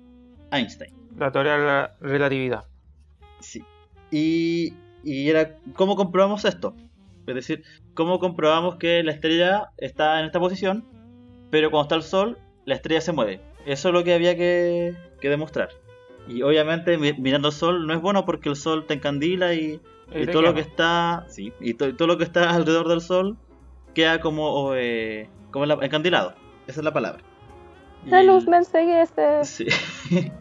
Einstein. 0.52 0.94
La 1.18 1.32
teoría 1.32 1.58
de 1.58 1.66
la 1.66 1.98
relatividad. 2.00 2.64
Sí. 3.42 3.64
Y, 4.10 4.74
y 5.04 5.30
era, 5.30 5.58
¿cómo 5.74 5.96
comprobamos 5.96 6.46
esto? 6.46 6.76
Es 7.28 7.36
decir, 7.36 7.64
¿cómo 7.98 8.20
comprobamos 8.20 8.76
que 8.78 9.04
la 9.04 9.12
estrella 9.12 9.72
está 9.78 10.20
en 10.22 10.28
esta 10.28 10.40
posición, 10.40 10.86
pero 11.50 11.70
cuando 11.72 11.84
está 11.86 11.96
el 11.96 12.04
Sol, 12.04 12.38
la 12.66 12.76
estrella 12.76 13.02
se 13.02 13.12
mueve? 13.12 13.42
Eso 13.66 13.90
es 13.90 13.94
lo 13.94 14.04
que 14.06 14.14
había 14.14 14.38
que, 14.38 14.96
que 15.20 15.30
demostrar. 15.30 15.70
Y 16.28 16.42
obviamente 16.44 16.98
mi- 16.98 17.14
mirando 17.14 17.50
el 17.50 17.54
Sol 17.54 17.86
no 17.88 17.94
es 17.94 18.00
bueno 18.02 18.24
porque 18.26 18.50
el 18.50 18.56
Sol 18.56 18.86
te 18.86 18.94
encandila 18.94 19.54
y, 19.54 19.82
Y 20.16 20.26
todo 20.28 20.42
lo 20.44 20.54
que 20.54 20.62
está 20.62 21.26
sí, 21.28 21.52
y, 21.60 21.74
to- 21.74 21.88
y 21.90 21.94
todo 21.94 22.08
lo 22.08 22.18
que 22.18 22.24
está 22.24 22.50
alrededor 22.52 22.88
del 22.88 23.02
Sol 23.02 23.36
queda 23.94 24.22
como, 24.22 24.74
eh, 24.76 25.30
como 25.52 25.66
la- 25.66 25.80
encandilado. 25.82 26.34
Esa 26.68 26.80
es 26.82 26.84
la 26.86 26.94
palabra. 26.94 27.24
La 28.06 28.22
luz 28.24 28.48
me 28.48 28.58
enseguece. 28.58 29.44
Sí. 29.44 29.66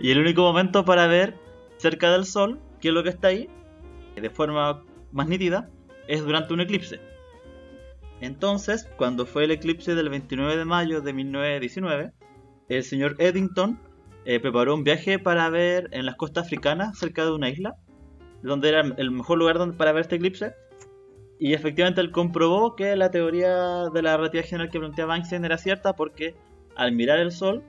y 0.00 0.10
el 0.10 0.18
único 0.20 0.42
momento 0.42 0.84
para 0.84 1.06
ver 1.06 1.34
cerca 1.76 2.10
del 2.10 2.24
Sol, 2.24 2.58
que 2.80 2.88
es 2.88 2.94
lo 2.94 3.02
que 3.02 3.10
está 3.10 3.28
ahí, 3.28 3.48
de 4.16 4.30
forma 4.30 4.82
más 5.12 5.28
nítida, 5.28 5.68
es 6.08 6.24
durante 6.24 6.54
un 6.54 6.60
eclipse. 6.60 7.00
Entonces, 8.20 8.88
cuando 8.96 9.26
fue 9.26 9.44
el 9.44 9.50
eclipse 9.50 9.94
del 9.94 10.08
29 10.08 10.56
de 10.56 10.64
mayo 10.64 11.00
de 11.00 11.12
1919, 11.12 12.12
el 12.68 12.82
señor 12.82 13.16
Eddington 13.18 13.78
eh, 14.24 14.40
preparó 14.40 14.74
un 14.74 14.84
viaje 14.84 15.18
para 15.18 15.48
ver 15.50 15.88
en 15.92 16.06
las 16.06 16.16
costas 16.16 16.46
africanas, 16.46 16.98
cerca 16.98 17.24
de 17.24 17.32
una 17.32 17.50
isla, 17.50 17.76
donde 18.42 18.70
era 18.70 18.80
el 18.80 19.10
mejor 19.10 19.38
lugar 19.38 19.58
donde, 19.58 19.76
para 19.76 19.92
ver 19.92 20.02
este 20.02 20.16
eclipse. 20.16 20.54
Y 21.38 21.52
efectivamente 21.52 22.00
él 22.00 22.10
comprobó 22.10 22.74
que 22.76 22.96
la 22.96 23.10
teoría 23.10 23.90
de 23.90 24.02
la 24.02 24.16
relatividad 24.16 24.46
general 24.46 24.70
que 24.70 24.78
planteaba 24.78 25.16
Einstein 25.16 25.44
era 25.44 25.58
cierta 25.58 25.94
porque 25.94 26.34
al 26.76 26.92
mirar 26.92 27.18
el 27.18 27.30
Sol, 27.30 27.62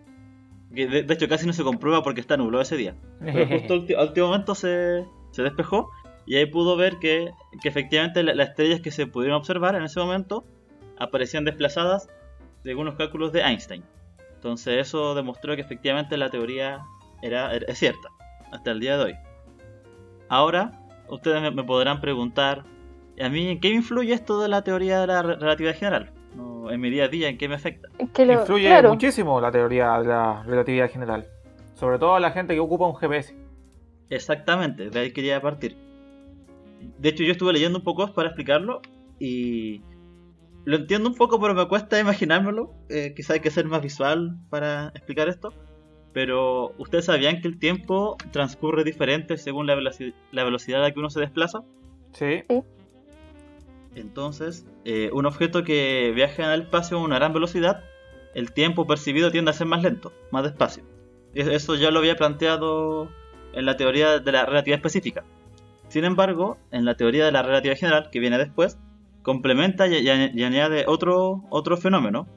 que 0.73 0.87
de, 0.87 1.03
de 1.03 1.13
hecho 1.13 1.27
casi 1.27 1.45
no 1.45 1.53
se 1.53 1.63
comprueba 1.63 2.01
porque 2.01 2.21
está 2.21 2.37
nublado 2.37 2.61
ese 2.61 2.77
día, 2.77 2.95
pero 3.19 3.47
justo 3.47 3.73
al 3.97 4.07
último 4.07 4.27
momento 4.27 4.55
se, 4.55 5.05
se 5.31 5.43
despejó 5.43 5.91
y 6.27 6.35
ahí 6.35 6.45
pudo 6.45 6.75
ver 6.75 6.97
que, 6.99 7.31
que 7.61 7.69
efectivamente 7.69 8.21
la- 8.21 8.35
las 8.35 8.49
estrellas 8.49 8.81
que 8.81 8.91
se 8.91 9.07
pudieron 9.07 9.37
observar 9.37 9.75
en 9.75 9.83
ese 9.83 9.99
momento 9.99 10.45
aparecían 10.99 11.45
desplazadas 11.45 12.09
según 12.63 12.85
los 12.85 12.95
cálculos 12.95 13.31
de 13.31 13.41
Einstein. 13.41 13.83
Entonces 14.35 14.79
eso 14.87 15.15
demostró 15.15 15.55
que 15.55 15.61
efectivamente 15.61 16.17
la 16.17 16.29
teoría 16.29 16.81
era, 17.21 17.53
era- 17.55 17.65
es 17.67 17.77
cierta 17.79 18.09
hasta 18.51 18.71
el 18.71 18.79
día 18.79 18.97
de 18.97 19.03
hoy. 19.05 19.15
Ahora 20.29 20.71
ustedes 21.09 21.41
me, 21.41 21.51
me 21.51 21.63
podrán 21.63 22.01
preguntar, 22.01 22.63
¿y 23.15 23.23
a 23.23 23.29
mí 23.29 23.47
en 23.49 23.59
qué 23.59 23.69
influye 23.69 24.13
esto 24.13 24.41
de 24.41 24.49
la 24.49 24.61
teoría 24.63 24.99
de 25.01 25.07
la 25.07 25.21
re- 25.21 25.35
relatividad 25.37 25.75
general? 25.75 26.11
No, 26.35 26.69
en 26.69 26.79
mi 26.81 26.89
día 26.89 27.05
a 27.05 27.07
día, 27.07 27.29
¿en 27.29 27.37
qué 27.37 27.47
me 27.47 27.55
afecta? 27.55 27.87
Es 27.97 28.09
que 28.11 28.25
lo- 28.25 28.33
Influye 28.33 28.67
claro, 28.67 28.89
muchísimo 28.89 29.39
la 29.41 29.51
teoría 29.51 29.97
de 29.99 30.07
la 30.07 30.43
relatividad 30.43 30.89
general. 30.91 31.27
Sobre 31.75 31.97
todo 31.99 32.15
a 32.15 32.19
la 32.19 32.31
gente 32.31 32.53
que 32.53 32.59
ocupa 32.59 32.85
un 32.85 32.95
GPS. 32.95 33.35
Exactamente, 34.09 34.89
de 34.89 34.99
ahí 34.99 35.11
quería 35.11 35.41
partir. 35.41 35.77
De 36.99 37.09
hecho, 37.09 37.23
yo 37.23 37.31
estuve 37.31 37.53
leyendo 37.53 37.79
un 37.79 37.83
poco 37.83 38.13
para 38.13 38.29
explicarlo 38.29 38.81
y 39.19 39.81
lo 40.65 40.75
entiendo 40.77 41.09
un 41.09 41.15
poco, 41.15 41.39
pero 41.39 41.53
me 41.53 41.67
cuesta 41.67 41.99
imaginármelo. 41.99 42.73
Eh, 42.89 43.13
quizá 43.15 43.33
hay 43.33 43.39
que 43.39 43.51
ser 43.51 43.65
más 43.65 43.81
visual 43.81 44.37
para 44.49 44.89
explicar 44.89 45.27
esto. 45.29 45.53
Pero, 46.13 46.73
¿ustedes 46.77 47.05
sabían 47.05 47.41
que 47.41 47.47
el 47.47 47.59
tiempo 47.59 48.17
transcurre 48.31 48.83
diferente 48.83 49.37
según 49.37 49.67
la, 49.67 49.75
veloci- 49.75 50.13
la 50.31 50.43
velocidad 50.43 50.79
a 50.79 50.83
la 50.87 50.91
que 50.91 50.99
uno 50.99 51.09
se 51.09 51.19
desplaza? 51.19 51.59
Sí. 52.13 52.43
Entonces, 53.95 54.65
eh, 54.85 55.09
un 55.13 55.25
objeto 55.25 55.63
que 55.63 56.11
viaja 56.15 56.43
en 56.45 56.51
el 56.51 56.61
espacio 56.63 56.97
a 56.97 57.01
una 57.03 57.15
gran 57.15 57.33
velocidad, 57.33 57.83
el 58.35 58.51
tiempo 58.51 58.85
percibido 58.85 59.31
tiende 59.31 59.51
a 59.51 59.53
ser 59.53 59.67
más 59.67 59.81
lento, 59.83 60.11
más 60.31 60.43
despacio. 60.43 60.83
Es- 61.33 61.47
Eso 61.47 61.75
ya 61.75 61.91
lo 61.91 61.99
había 61.99 62.15
planteado 62.15 63.09
en 63.53 63.65
la 63.65 63.77
teoría 63.77 64.19
de 64.19 64.31
la 64.31 64.45
relatividad 64.45 64.77
específica. 64.77 65.23
Sin 65.97 66.05
embargo, 66.05 66.59
en 66.69 66.85
la 66.85 66.95
teoría 66.95 67.25
de 67.25 67.31
la 67.31 67.41
relatividad 67.41 67.79
general, 67.79 68.09
que 68.11 68.19
viene 68.19 68.37
después, 68.37 68.77
complementa 69.23 69.87
y, 69.87 69.95
y 69.95 70.05
añ- 70.05 70.31
y 70.31 70.43
añade 70.43 70.85
otro, 70.87 71.45
otro 71.49 71.75
fenómeno, 71.75 72.27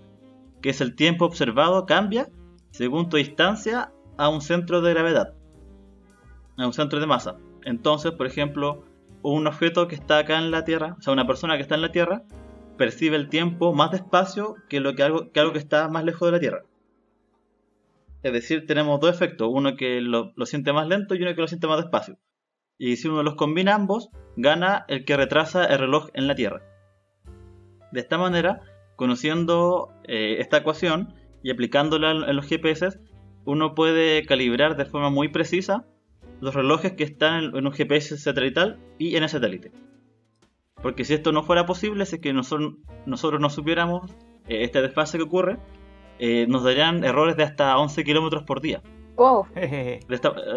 que 0.62 0.70
es 0.70 0.80
el 0.80 0.94
tiempo 0.96 1.26
observado 1.26 1.84
cambia 1.84 2.30
según 2.70 3.10
tu 3.10 3.18
distancia 3.18 3.92
a 4.16 4.30
un 4.30 4.40
centro 4.40 4.80
de 4.80 4.94
gravedad, 4.94 5.34
a 6.56 6.64
un 6.66 6.72
centro 6.72 7.00
de 7.00 7.06
masa. 7.06 7.36
Entonces, 7.66 8.12
por 8.12 8.26
ejemplo, 8.26 8.82
un 9.20 9.46
objeto 9.46 9.88
que 9.88 9.94
está 9.94 10.16
acá 10.16 10.38
en 10.38 10.50
la 10.50 10.64
Tierra, 10.64 10.96
o 10.98 11.02
sea, 11.02 11.12
una 11.12 11.26
persona 11.26 11.56
que 11.56 11.62
está 11.62 11.74
en 11.74 11.82
la 11.82 11.92
Tierra, 11.92 12.22
percibe 12.78 13.16
el 13.16 13.28
tiempo 13.28 13.74
más 13.74 13.90
despacio 13.90 14.54
que, 14.70 14.80
lo 14.80 14.94
que, 14.94 15.02
algo, 15.02 15.30
que 15.32 15.58
está 15.58 15.86
más 15.90 16.04
lejos 16.04 16.28
de 16.28 16.32
la 16.32 16.40
Tierra. 16.40 16.62
Es 18.22 18.32
decir, 18.32 18.66
tenemos 18.66 18.98
dos 19.00 19.14
efectos, 19.14 19.50
uno 19.52 19.76
que 19.76 20.00
lo 20.00 20.32
siente 20.46 20.72
más 20.72 20.88
lento 20.88 21.14
y 21.14 21.22
uno 21.22 21.34
que 21.34 21.42
lo 21.42 21.46
siente 21.46 21.66
más 21.66 21.76
despacio. 21.76 22.16
Y 22.82 22.96
si 22.96 23.08
uno 23.08 23.22
los 23.22 23.34
combina 23.34 23.74
ambos, 23.74 24.08
gana 24.36 24.86
el 24.88 25.04
que 25.04 25.16
retrasa 25.16 25.66
el 25.66 25.78
reloj 25.78 26.08
en 26.14 26.26
la 26.26 26.34
Tierra. 26.34 26.62
De 27.92 28.00
esta 28.00 28.16
manera, 28.16 28.62
conociendo 28.96 29.90
eh, 30.04 30.36
esta 30.38 30.56
ecuación 30.56 31.12
y 31.42 31.50
aplicándola 31.50 32.10
en 32.12 32.34
los 32.36 32.46
GPS, 32.48 32.98
uno 33.44 33.74
puede 33.74 34.24
calibrar 34.24 34.76
de 34.78 34.86
forma 34.86 35.10
muy 35.10 35.28
precisa 35.28 35.84
los 36.40 36.54
relojes 36.54 36.92
que 36.92 37.04
están 37.04 37.44
en- 37.54 37.66
un 37.66 37.72
GPS 37.72 38.16
satelital 38.16 38.78
y 38.98 39.16
en 39.16 39.24
el 39.24 39.28
satélite. 39.28 39.72
Porque 40.82 41.04
si 41.04 41.12
esto 41.12 41.32
no 41.32 41.42
fuera 41.42 41.66
posible, 41.66 42.06
si 42.06 42.16
es 42.16 42.22
que 42.22 42.32
nosotros, 42.32 42.76
nosotros 43.04 43.42
no 43.42 43.50
supiéramos 43.50 44.10
eh, 44.48 44.64
este 44.64 44.80
desfase 44.80 45.18
que 45.18 45.24
ocurre, 45.24 45.58
eh, 46.18 46.46
nos 46.48 46.64
darían 46.64 47.04
errores 47.04 47.36
de 47.36 47.42
hasta 47.42 47.76
11 47.76 48.04
kilómetros 48.04 48.44
por 48.44 48.62
día. 48.62 48.80
Wow. 49.20 49.46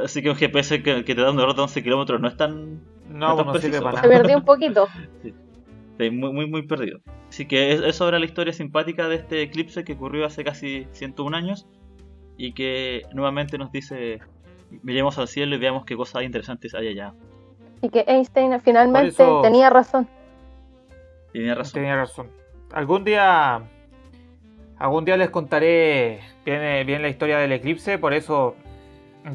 Así 0.03 0.21
que 0.21 0.29
un 0.29 0.35
GPS 0.35 0.81
que, 0.81 1.03
que 1.03 1.15
te 1.15 1.21
da 1.21 1.31
un 1.31 1.39
error 1.39 1.55
de 1.55 1.61
11 1.61 1.83
kilómetros 1.83 2.19
no 2.21 2.27
es 2.29 2.37
tan, 2.37 2.79
No, 3.09 3.35
tan 3.35 3.45
no 3.45 3.53
sirve 3.55 3.59
preciso. 3.79 3.83
para 3.83 4.01
Se 4.01 4.07
nada. 4.07 4.19
perdió 4.21 4.37
un 4.37 4.45
poquito. 4.45 4.87
Sí, 5.99 6.09
muy, 6.09 6.33
muy, 6.33 6.47
muy 6.49 6.63
perdido. 6.65 6.99
Así 7.29 7.45
que 7.47 7.71
es- 7.71 7.81
eso 7.81 8.07
era 8.09 8.17
la 8.17 8.25
historia 8.25 8.51
simpática 8.51 9.07
de 9.07 9.15
este 9.17 9.43
eclipse 9.43 9.83
que 9.83 9.93
ocurrió 9.93 10.25
hace 10.25 10.43
casi 10.43 10.87
101 10.91 11.37
años 11.37 11.67
y 12.35 12.53
que 12.53 13.03
nuevamente 13.13 13.59
nos 13.59 13.71
dice, 13.71 14.19
miremos 14.81 15.19
al 15.19 15.27
cielo 15.27 15.55
y 15.55 15.59
veamos 15.59 15.85
qué 15.85 15.95
cosas 15.95 16.23
interesantes 16.23 16.73
hay 16.73 16.87
allá. 16.87 17.13
Y 17.83 17.89
que 17.89 18.03
Einstein 18.07 18.59
finalmente 18.61 19.09
eso- 19.09 19.41
tenía 19.43 19.69
razón. 19.69 20.07
Tenía 21.31 21.53
razón. 21.53 21.73
Tenía 21.73 21.95
razón. 21.95 22.27
Algún 22.73 23.03
día. 23.03 23.61
Algún 24.79 25.05
día 25.05 25.15
les 25.15 25.29
contaré 25.29 26.21
bien, 26.45 26.85
bien 26.85 27.01
la 27.01 27.09
historia 27.09 27.37
del 27.37 27.51
eclipse. 27.51 27.97
Por 27.97 28.13
eso, 28.13 28.55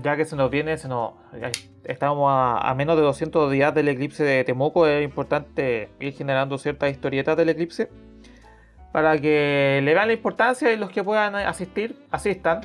ya 0.02 0.16
que 0.16 0.24
se 0.24 0.36
nos 0.36 0.50
viene, 0.50 0.76
se 0.76 0.88
nos, 0.88 1.12
ya 1.40 1.50
estamos 1.84 2.30
a, 2.30 2.58
a 2.58 2.74
menos 2.74 2.96
de 2.96 3.02
200 3.02 3.50
días 3.50 3.74
del 3.74 3.88
eclipse 3.88 4.24
de 4.24 4.44
Temuco. 4.44 4.86
Es 4.86 5.04
importante 5.04 5.90
ir 6.00 6.12
generando 6.14 6.58
ciertas 6.58 6.90
historietas 6.90 7.36
del 7.36 7.48
eclipse. 7.50 7.90
Para 8.92 9.18
que 9.18 9.80
le 9.82 9.94
vean 9.94 10.08
la 10.08 10.14
importancia 10.14 10.72
y 10.72 10.76
los 10.76 10.90
que 10.90 11.04
puedan 11.04 11.34
asistir, 11.34 11.96
asistan. 12.10 12.62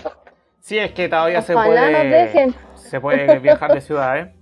Si 0.59 0.77
es 0.77 0.93
que 0.93 1.09
todavía 1.09 1.41
se 1.41 1.53
Ojalá 1.53 1.87
puede, 1.87 2.53
se 2.75 3.01
puede 3.01 3.39
viajar 3.39 3.73
de 3.73 3.81
ciudad, 3.81 4.17
¿eh? 4.17 4.33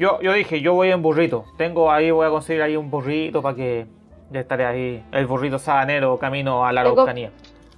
Yo, 0.00 0.18
yo 0.22 0.32
dije, 0.32 0.62
yo 0.62 0.74
voy 0.74 0.90
en 0.90 1.02
burrito. 1.02 1.44
Tengo 1.58 1.90
ahí, 1.90 2.10
voy 2.10 2.26
a 2.26 2.30
conseguir 2.30 2.62
ahí 2.62 2.74
un 2.74 2.90
burrito 2.90 3.42
para 3.42 3.54
que 3.54 3.86
ya 4.30 4.40
estaré 4.40 4.64
ahí. 4.64 5.04
El 5.12 5.26
burrito 5.26 5.58
sabanero 5.58 6.18
camino 6.18 6.66
a 6.66 6.72
la 6.72 6.80
Araucanía. 6.80 7.30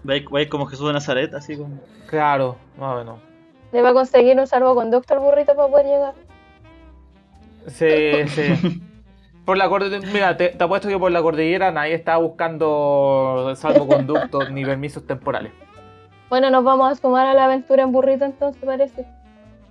Va 0.09 0.49
como 0.49 0.67
Jesús 0.67 0.87
de 0.87 0.93
Nazaret, 0.93 1.33
así 1.35 1.57
como... 1.57 1.79
Claro, 2.09 2.57
más 2.79 2.95
o 2.95 2.99
menos. 2.99 3.19
Le 3.73 3.83
va 3.83 3.91
a 3.91 3.95
conseguir 3.95 4.39
un 4.39 4.47
salvoconducto 4.47 5.15
al 5.15 5.21
burrito 5.21 5.55
para 5.55 5.69
poder 5.69 5.87
llegar. 5.87 6.15
Sí, 7.69 8.29
sí. 8.29 8.83
Por 9.45 9.57
la 9.57 9.69
cordillera, 9.69 10.07
mira, 10.13 10.37
te, 10.37 10.51
te 10.51 10.63
apuesto 10.63 10.89
que 10.89 10.97
por 10.97 11.11
la 11.11 11.21
cordillera 11.21 11.73
nadie 11.73 11.95
está 11.95 12.17
buscando 12.17 13.53
salvoconductos 13.57 14.53
ni 14.53 14.65
permisos 14.65 15.05
temporales. 15.05 15.53
Bueno, 16.31 16.49
nos 16.49 16.63
vamos 16.63 16.93
a 16.93 16.95
sumar 16.95 17.27
a 17.27 17.35
la 17.35 17.47
aventura 17.47 17.83
en 17.83 17.91
burrito 17.91 18.25
entonces, 18.25 18.63
parece. 18.65 19.05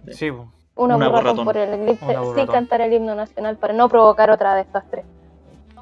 Sí. 0.10 0.30
Una, 0.76 0.98
Una 0.98 1.34
por 1.46 1.56
el 1.56 1.74
eclipse 1.74 2.18
sin 2.36 2.48
cantar 2.48 2.82
el 2.82 2.92
himno 2.92 3.16
nacional 3.16 3.56
para 3.56 3.74
no 3.74 3.88
provocar 3.88 4.30
otra 4.30 4.56
de 4.56 4.62
estas 4.62 4.84
tres. 4.92 5.06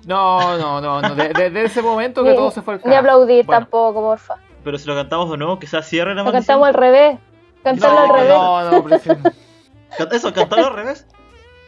No, 0.05 0.57
no, 0.57 0.81
no, 0.81 1.01
no. 1.01 1.15
de- 1.15 1.29
Desde 1.29 1.63
ese 1.63 1.81
momento 1.81 2.23
que 2.23 2.31
Ni- 2.31 2.35
todo 2.35 2.51
se 2.51 2.61
fue 2.61 2.75
al 2.75 2.81
Ni 2.85 2.95
aplaudir 2.95 3.45
Bueno. 3.45 3.61
tampoco, 3.61 4.01
porfa. 4.01 4.35
Pero 4.63 4.77
si 4.77 4.87
lo 4.87 4.95
cantamos 4.95 5.29
de 5.31 5.37
nuevo, 5.37 5.57
quizás 5.59 5.87
cierre 5.87 6.13
la 6.15 6.23
Lo 6.23 6.31
maldición. 6.31 6.41
cantamos 6.41 6.67
al 6.67 6.73
revés. 6.73 7.19
Cantarlo 7.63 7.95
No, 7.95 8.01
al 8.03 8.19
revés. 8.19 8.33
no, 8.33 8.71
no, 8.71 8.83
prefiero. 8.83 9.19
Eso, 10.11 10.33
cantarlo 10.33 10.67
al 10.67 10.73
revés. 10.73 11.05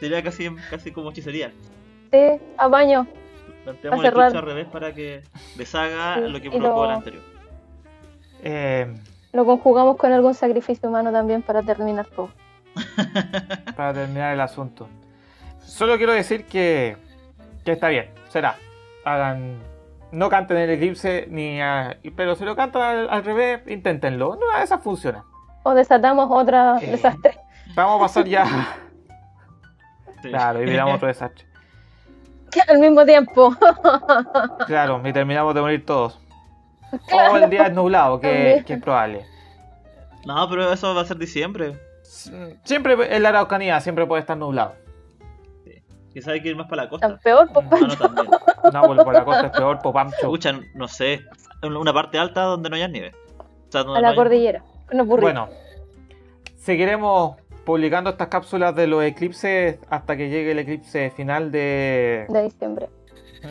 Sería 0.00 0.22
casi, 0.22 0.48
casi 0.70 0.90
como 0.92 1.10
hechicería. 1.10 1.52
Sí, 2.10 2.18
a 2.58 2.68
baño. 2.68 3.06
Planteamos 3.64 4.04
el 4.04 4.18
al 4.20 4.42
revés 4.42 4.66
para 4.66 4.92
que 4.92 5.22
deshaga 5.56 6.16
Sí, 6.16 6.20
lo 6.28 6.40
que 6.40 6.50
provocó 6.50 6.82
lo- 6.82 6.84
el 6.84 6.90
anterior. 6.96 7.22
Eh, 8.42 8.92
Lo 9.32 9.44
conjugamos 9.46 9.96
con 9.96 10.12
algún 10.12 10.34
sacrificio 10.34 10.88
humano 10.88 11.12
también 11.12 11.42
para 11.42 11.62
terminar 11.62 12.06
todo. 12.06 12.30
para 13.76 13.92
terminar 13.94 14.34
el 14.34 14.40
asunto. 14.40 14.88
Solo 15.64 15.96
quiero 15.96 16.12
decir 16.12 16.44
que, 16.46 16.96
que 17.64 17.72
está 17.72 17.88
bien, 17.88 18.10
será. 18.32 18.56
Hagan 19.04 19.58
no 20.10 20.28
canten 20.28 20.56
el 20.58 20.70
eclipse, 20.70 21.26
ni 21.30 21.60
a- 21.62 21.96
pero 22.16 22.34
si 22.34 22.44
lo 22.44 22.54
cantan 22.56 22.82
al, 22.82 23.10
al 23.10 23.24
revés, 23.24 23.62
inténtenlo. 23.66 24.36
No, 24.36 24.62
esa 24.62 24.78
funciona. 24.78 25.24
O 25.62 25.74
desatamos 25.74 26.28
otra 26.30 26.78
Eh. 26.82 26.90
desastre. 26.90 27.38
Vamos 27.74 27.96
a 27.96 28.04
pasar 28.04 28.24
ya. 28.26 28.44
Sí. 30.22 30.28
claro, 30.28 30.62
y 30.62 30.66
miramos 30.66 30.94
otro 30.94 31.08
desastre. 31.08 31.44
Al 32.68 32.78
mismo 32.78 33.04
tiempo. 33.04 33.56
Claro, 34.66 35.00
y 35.04 35.12
terminamos 35.12 35.52
de 35.54 35.60
morir 35.60 35.84
todos. 35.84 36.20
O 36.92 36.98
Claro. 37.08 37.36
el 37.38 37.50
día 37.50 37.66
es 37.66 37.72
nublado, 37.72 38.20
que, 38.20 38.62
que 38.66 38.74
es 38.74 38.80
probable. 38.82 39.24
No, 40.26 40.48
pero 40.48 40.72
eso 40.72 40.94
va 40.94 41.00
a 41.02 41.04
ser 41.06 41.16
diciembre. 41.16 41.76
Siempre 42.64 43.16
en 43.16 43.22
la 43.22 43.30
Araucanía 43.30 43.80
siempre 43.80 44.06
puede 44.06 44.20
estar 44.20 44.36
nublado. 44.36 44.74
Quizás 46.12 46.28
hay 46.34 46.42
que 46.42 46.48
ir 46.50 46.56
más 46.56 46.68
para 46.68 46.84
la 46.84 46.90
Tan 46.90 46.98
costa. 47.12 47.20
peor, 47.22 47.48
pues, 47.52 47.66
Ah, 47.70 48.70
no. 48.72 48.86
No, 48.96 49.04
por 49.04 49.12
la 49.14 49.24
costa 49.24 49.46
es 49.46 49.52
peor, 49.52 49.78
Popamcho. 49.80 50.16
Escucha, 50.20 50.52
no 50.74 50.88
sé. 50.88 51.22
Una 51.62 51.92
parte 51.92 52.18
alta 52.18 52.42
donde 52.42 52.68
no 52.70 52.76
haya 52.76 52.88
nieve. 52.88 53.12
O 53.38 53.72
sea, 53.72 53.82
donde 53.84 53.98
a 53.98 54.02
no 54.02 54.02
la 54.02 54.08
haya- 54.08 54.16
cordillera. 54.16 54.62
Bueno, 54.92 55.48
seguiremos 56.56 57.36
publicando 57.64 58.10
estas 58.10 58.28
cápsulas 58.28 58.74
de 58.74 58.86
los 58.86 59.02
eclipses 59.04 59.78
hasta 59.88 60.16
que 60.16 60.28
llegue 60.28 60.52
el 60.52 60.58
eclipse 60.58 61.10
final 61.10 61.50
de, 61.52 62.26
De 62.28 62.42
diciembre. 62.42 62.88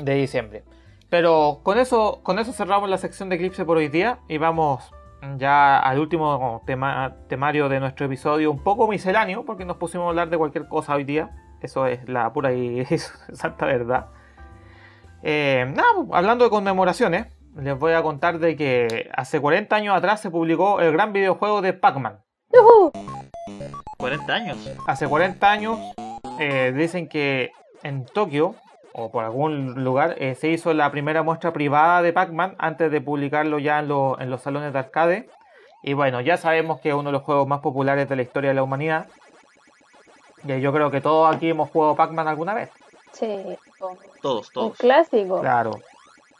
de 0.01 0.13
diciembre. 0.15 0.63
Pero 1.09 1.59
con 1.63 1.77
eso, 1.79 2.19
con 2.23 2.39
eso 2.39 2.51
cerramos 2.53 2.89
la 2.89 2.97
sección 2.97 3.29
de 3.29 3.35
eclipse 3.35 3.65
por 3.65 3.77
hoy 3.77 3.87
día 3.89 4.19
y 4.27 4.37
vamos 4.37 4.91
ya 5.37 5.77
al 5.79 5.99
último 5.99 6.61
tema, 6.65 7.15
temario 7.27 7.69
de 7.69 7.79
nuestro 7.79 8.05
episodio, 8.05 8.49
un 8.51 8.63
poco 8.63 8.87
misceláneo, 8.87 9.45
porque 9.45 9.65
nos 9.65 9.77
pusimos 9.77 10.05
a 10.05 10.09
hablar 10.09 10.29
de 10.29 10.37
cualquier 10.37 10.67
cosa 10.67 10.95
hoy 10.95 11.03
día. 11.03 11.29
Eso 11.61 11.85
es 11.85 12.07
la 12.09 12.31
pura 12.33 12.53
y 12.53 12.85
santa 13.33 13.65
verdad. 13.65 14.07
Eh, 15.23 15.71
nada, 15.75 15.89
hablando 16.13 16.43
de 16.45 16.49
conmemoraciones, 16.49 17.27
les 17.55 17.77
voy 17.77 17.93
a 17.93 18.01
contar 18.01 18.39
de 18.39 18.55
que 18.55 19.09
hace 19.15 19.39
40 19.39 19.75
años 19.75 19.95
atrás 19.95 20.19
se 20.21 20.31
publicó 20.31 20.79
el 20.79 20.91
gran 20.91 21.13
videojuego 21.13 21.61
de 21.61 21.73
Pac-Man. 21.73 22.19
¡Yujú! 22.53 22.91
40 23.97 24.33
años. 24.33 24.57
Hace 24.87 25.07
40 25.07 25.51
años 25.51 25.79
eh, 26.39 26.73
dicen 26.75 27.07
que 27.07 27.51
en 27.83 28.05
Tokio 28.05 28.55
o 28.93 29.11
por 29.11 29.23
algún 29.23 29.83
lugar 29.83 30.15
eh, 30.17 30.35
se 30.35 30.49
hizo 30.49 30.73
la 30.73 30.89
primera 30.91 31.23
muestra 31.23 31.53
privada 31.53 32.01
de 32.01 32.11
Pac-Man 32.13 32.55
antes 32.57 32.91
de 32.91 32.99
publicarlo 32.99 33.59
ya 33.59 33.79
en, 33.79 33.87
lo- 33.87 34.19
en 34.19 34.29
los 34.29 34.41
salones 34.41 34.73
de 34.73 34.79
arcade. 34.79 35.29
Y 35.83 35.93
bueno, 35.93 36.19
ya 36.21 36.37
sabemos 36.37 36.79
que 36.79 36.89
es 36.89 36.95
uno 36.95 37.09
de 37.09 37.13
los 37.13 37.21
juegos 37.23 37.47
más 37.47 37.59
populares 37.59 38.09
de 38.09 38.15
la 38.15 38.21
historia 38.23 38.49
de 38.49 38.55
la 38.55 38.63
humanidad. 38.63 39.07
Yo 40.43 40.71
creo 40.73 40.89
que 40.91 41.01
todos 41.01 41.33
aquí 41.35 41.49
hemos 41.49 41.69
jugado 41.69 41.95
Pac-Man 41.95 42.27
alguna 42.27 42.53
vez. 42.53 42.69
Sí. 43.13 43.27
Todos, 44.21 44.47
Un 44.47 44.53
todos. 44.53 44.77
clásico. 44.77 45.41
Claro. 45.41 45.79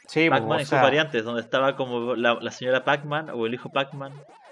Sí, 0.08 0.28
pues, 0.30 0.40
Pac-Man 0.42 0.60
y 0.60 0.64
sus 0.64 0.70
sea, 0.70 0.82
variantes, 0.82 1.24
donde 1.24 1.42
estaba 1.42 1.76
como 1.76 2.16
la, 2.16 2.34
la 2.36 2.52
señora 2.52 2.84
Pac-Man 2.84 3.30
o 3.34 3.46
el 3.46 3.54
hijo 3.54 3.70
Pac-Man. 3.70 4.12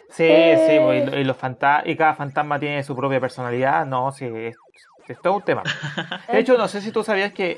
Sí, 0.09 0.27
sí, 0.27 0.77
pues, 0.83 1.03
y, 1.03 1.11
lo- 1.11 1.17
y 1.19 1.23
los 1.23 1.37
fanta- 1.37 1.83
y 1.85 1.95
cada 1.95 2.15
fantasma 2.15 2.59
tiene 2.59 2.83
su 2.83 2.95
propia 2.95 3.19
personalidad. 3.19 3.85
No, 3.85 4.11
sí, 4.11 4.25
es, 4.25 4.55
es 5.07 5.21
todo 5.21 5.33
un 5.35 5.41
tema. 5.43 5.63
De 6.31 6.39
hecho, 6.39 6.57
no 6.57 6.67
sé 6.67 6.81
si 6.81 6.91
tú 6.91 7.03
sabías 7.03 7.31
que, 7.33 7.57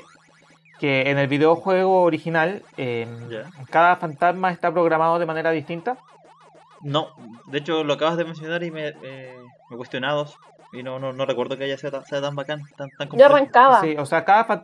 que 0.78 1.10
en 1.10 1.18
el 1.18 1.28
videojuego 1.28 2.02
original 2.02 2.62
eh, 2.76 3.06
Ya. 3.30 3.44
cada 3.70 3.96
fantasma 3.96 4.50
está 4.50 4.70
programado 4.72 5.18
de 5.18 5.26
manera 5.26 5.50
distinta. 5.50 5.96
No, 6.82 7.08
de 7.46 7.58
hecho 7.58 7.84
lo 7.84 7.92
acabas 7.94 8.16
de 8.16 8.24
mencionar 8.24 8.62
y 8.64 8.70
me, 8.72 8.88
eh, 8.88 9.36
me 9.70 9.74
he 9.74 9.76
cuestionado. 9.76 10.26
Y 10.72 10.82
no, 10.82 10.98
no, 10.98 11.12
no 11.12 11.26
recuerdo 11.26 11.56
que 11.56 11.64
haya 11.64 11.76
sido 11.76 11.92
tan, 11.92 12.04
sea 12.06 12.20
tan 12.20 12.34
bacán, 12.34 12.62
tan, 12.76 12.88
tan 12.90 13.08
Yo 13.10 13.26
arrancaba. 13.26 13.80
Sí, 13.82 13.94
o 13.98 14.06
sea, 14.06 14.24
cada 14.24 14.62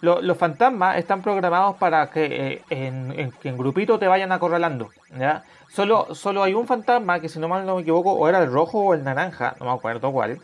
lo- 0.00 0.20
los 0.22 0.36
fantasmas 0.36 0.96
están 0.98 1.22
programados 1.22 1.76
para 1.76 2.10
que 2.10 2.24
eh, 2.54 2.62
en, 2.70 3.32
en, 3.44 3.56
grupito 3.58 3.98
te 3.98 4.08
vayan 4.08 4.32
acorralando. 4.32 4.90
¿ya? 5.16 5.44
Solo, 5.68 6.14
solo 6.14 6.42
hay 6.42 6.54
un 6.54 6.66
fantasma 6.66 7.20
que, 7.20 7.28
si 7.28 7.38
no 7.38 7.48
mal 7.48 7.64
no 7.66 7.76
me 7.76 7.82
equivoco, 7.82 8.12
o 8.12 8.28
era 8.28 8.38
el 8.42 8.50
rojo 8.50 8.80
o 8.80 8.94
el 8.94 9.04
naranja, 9.04 9.54
no 9.60 9.66
me 9.66 9.72
acuerdo 9.72 10.10
cuál, 10.10 10.40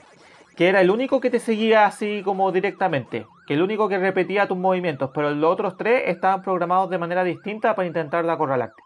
que 0.57 0.68
era 0.68 0.81
el 0.81 0.90
único 0.90 1.21
que 1.21 1.31
te 1.31 1.40
seguía 1.40 1.87
así 1.87 2.23
como 2.25 2.53
directamente, 2.53 3.27
que 3.47 3.55
el 3.55 3.62
único 3.62 3.88
que 3.88 3.99
repetía 3.99 4.47
tus 4.47 4.59
movimientos, 4.59 5.11
pero 5.14 5.31
los 5.31 5.53
otros 5.53 5.77
tres 5.77 6.03
estaban 6.07 6.42
programados 6.42 6.90
de 6.90 6.99
manera 6.99 7.25
distinta 7.25 7.75
para 7.75 7.87
intentar 7.88 8.25
de 8.25 8.31
acorralarte. 8.33 8.83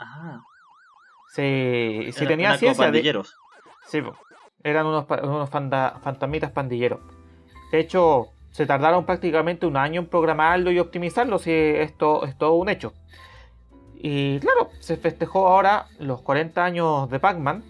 Ah, 0.00 0.40
si 2.10 2.22
eran- 2.24 2.28
tenía 2.28 2.48
ciencia 2.58 2.90
de. 2.90 2.98
Sí. 3.86 4.02
Eran 4.64 4.86
unos, 4.86 5.06
unos 5.22 5.50
fantasmitas 5.50 6.50
pandilleros. 6.50 7.00
De 7.70 7.80
hecho, 7.80 8.28
se 8.50 8.66
tardaron 8.66 9.04
prácticamente 9.04 9.66
un 9.66 9.76
año 9.76 10.00
en 10.02 10.06
programarlo 10.06 10.70
y 10.70 10.78
optimizarlo, 10.78 11.38
si 11.38 11.50
esto 11.52 12.24
es 12.26 12.36
todo 12.36 12.54
un 12.54 12.68
hecho. 12.68 12.92
Y 13.94 14.40
claro, 14.40 14.68
se 14.80 14.96
festejó 14.96 15.48
ahora 15.48 15.86
los 15.98 16.22
40 16.22 16.64
años 16.64 17.08
de 17.10 17.18
Pac-Man. 17.20 17.62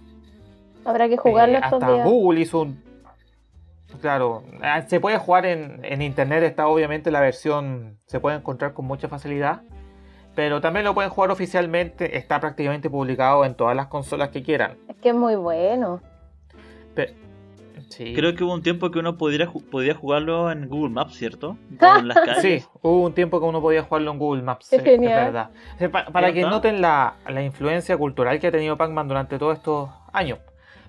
Habrá 0.84 1.08
que 1.08 1.16
jugarlo 1.16 1.56
Eh, 1.56 1.60
estos 1.62 1.82
hasta 1.82 1.92
días. 1.92 2.06
Google 2.08 2.40
hizo 2.40 2.60
un... 2.62 2.82
Claro, 4.00 4.42
ah, 4.62 4.80
se 4.82 5.00
puede 5.00 5.18
jugar 5.18 5.44
en, 5.44 5.84
en 5.84 6.00
internet, 6.00 6.42
está 6.42 6.66
obviamente 6.66 7.10
la 7.10 7.20
versión, 7.20 7.98
se 8.06 8.20
puede 8.20 8.38
encontrar 8.38 8.72
con 8.72 8.86
mucha 8.86 9.06
facilidad. 9.08 9.62
Pero 10.34 10.62
también 10.62 10.86
lo 10.86 10.94
pueden 10.94 11.10
jugar 11.10 11.30
oficialmente, 11.30 12.16
está 12.16 12.40
prácticamente 12.40 12.88
publicado 12.88 13.44
en 13.44 13.54
todas 13.54 13.76
las 13.76 13.88
consolas 13.88 14.30
que 14.30 14.42
quieran. 14.42 14.78
Es 14.88 14.96
que 14.96 15.10
es 15.10 15.14
muy 15.14 15.36
bueno. 15.36 16.00
Pe- 16.94 17.14
sí. 17.88 18.12
Creo 18.14 18.34
que 18.34 18.44
hubo 18.44 18.54
un 18.54 18.62
tiempo 18.62 18.90
que 18.90 18.98
uno 18.98 19.16
pudiera, 19.16 19.50
podía 19.70 19.94
jugarlo 19.94 20.50
en 20.50 20.68
Google 20.68 20.90
Maps, 20.90 21.14
¿cierto? 21.14 21.56
En 21.98 22.08
las 22.08 22.18
calles. 22.18 22.62
Sí, 22.62 22.68
hubo 22.82 23.02
un 23.04 23.12
tiempo 23.14 23.40
que 23.40 23.46
uno 23.46 23.60
podía 23.60 23.82
jugarlo 23.82 24.10
en 24.12 24.18
Google 24.18 24.42
Maps. 24.42 24.68
Qué 24.70 24.78
sí, 24.78 24.84
genial. 24.84 25.50
Es 25.78 25.90
verdad. 25.92 26.12
Para 26.12 26.32
que 26.32 26.42
noten 26.42 26.80
la, 26.80 27.14
la 27.28 27.42
influencia 27.42 27.96
cultural 27.96 28.38
que 28.40 28.46
ha 28.48 28.52
tenido 28.52 28.76
Pac-Man 28.76 29.08
durante 29.08 29.38
todos 29.38 29.56
estos 29.58 29.90
años. 30.12 30.38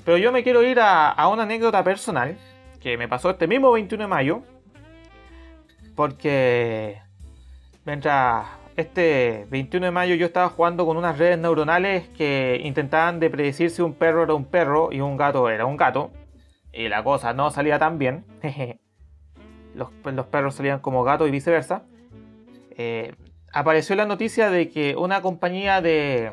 Pero 0.06 0.18
yo 0.18 0.32
me 0.32 0.44
quiero 0.44 0.62
ir 0.64 0.80
a, 0.80 1.10
a 1.10 1.28
una 1.30 1.44
anécdota 1.44 1.84
personal 1.84 2.38
que 2.82 2.98
me 2.98 3.08
pasó 3.08 3.30
este 3.30 3.48
mismo 3.48 3.72
21 3.72 4.04
de 4.04 4.08
mayo. 4.08 4.42
Porque 5.96 7.00
mientras 7.86 8.46
este 8.76 9.48
21 9.50 9.86
de 9.86 9.92
mayo 9.92 10.16
yo 10.16 10.26
estaba 10.26 10.50
jugando 10.50 10.86
con 10.86 10.98
unas 10.98 11.18
redes 11.18 11.38
neuronales 11.38 12.08
que 12.10 12.60
intentaban 12.64 13.20
de 13.20 13.30
predecir 13.30 13.70
si 13.70 13.82
un 13.82 13.94
perro 13.94 14.24
era 14.24 14.34
un 14.34 14.46
perro 14.46 14.92
y 14.92 15.02
un 15.02 15.18
gato 15.18 15.50
era 15.50 15.66
un 15.66 15.78
gato. 15.78 16.12
Y 16.72 16.90
la 16.90 17.04
cosa 17.04 17.34
no 17.34 17.52
salía 17.52 17.78
tan 17.78 18.00
bien. 18.00 18.26
los, 19.76 19.90
los 20.04 20.26
perros 20.28 20.56
salían 20.56 20.80
como 20.80 21.04
gatos 21.04 21.28
y 21.28 21.32
viceversa. 21.32 21.84
Eh, 22.72 23.14
apareció 23.52 23.96
la 23.96 24.06
noticia 24.06 24.50
de 24.50 24.70
que 24.70 24.96
una 24.96 25.22
compañía 25.22 25.82
de, 25.82 26.32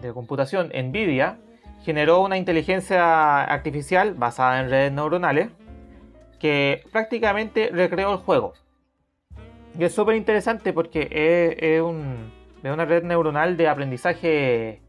de 0.00 0.12
computación, 0.12 0.68
Nvidia, 0.68 1.38
generó 1.84 2.22
una 2.22 2.38
inteligencia 2.38 3.44
artificial 3.44 4.14
basada 4.14 4.60
en 4.60 4.70
redes 4.70 4.92
neuronales 4.92 5.50
que 6.38 6.84
prácticamente 6.90 7.70
recreó 7.72 8.12
el 8.12 8.18
juego. 8.18 8.54
Y 9.78 9.84
es 9.84 9.94
súper 9.94 10.16
interesante 10.16 10.72
porque 10.72 11.08
es, 11.10 11.56
es 11.62 11.82
un- 11.82 12.30
es 12.62 12.70
una 12.72 12.84
red 12.84 13.02
neuronal 13.04 13.56
de 13.56 13.68
aprendizaje 13.68 14.80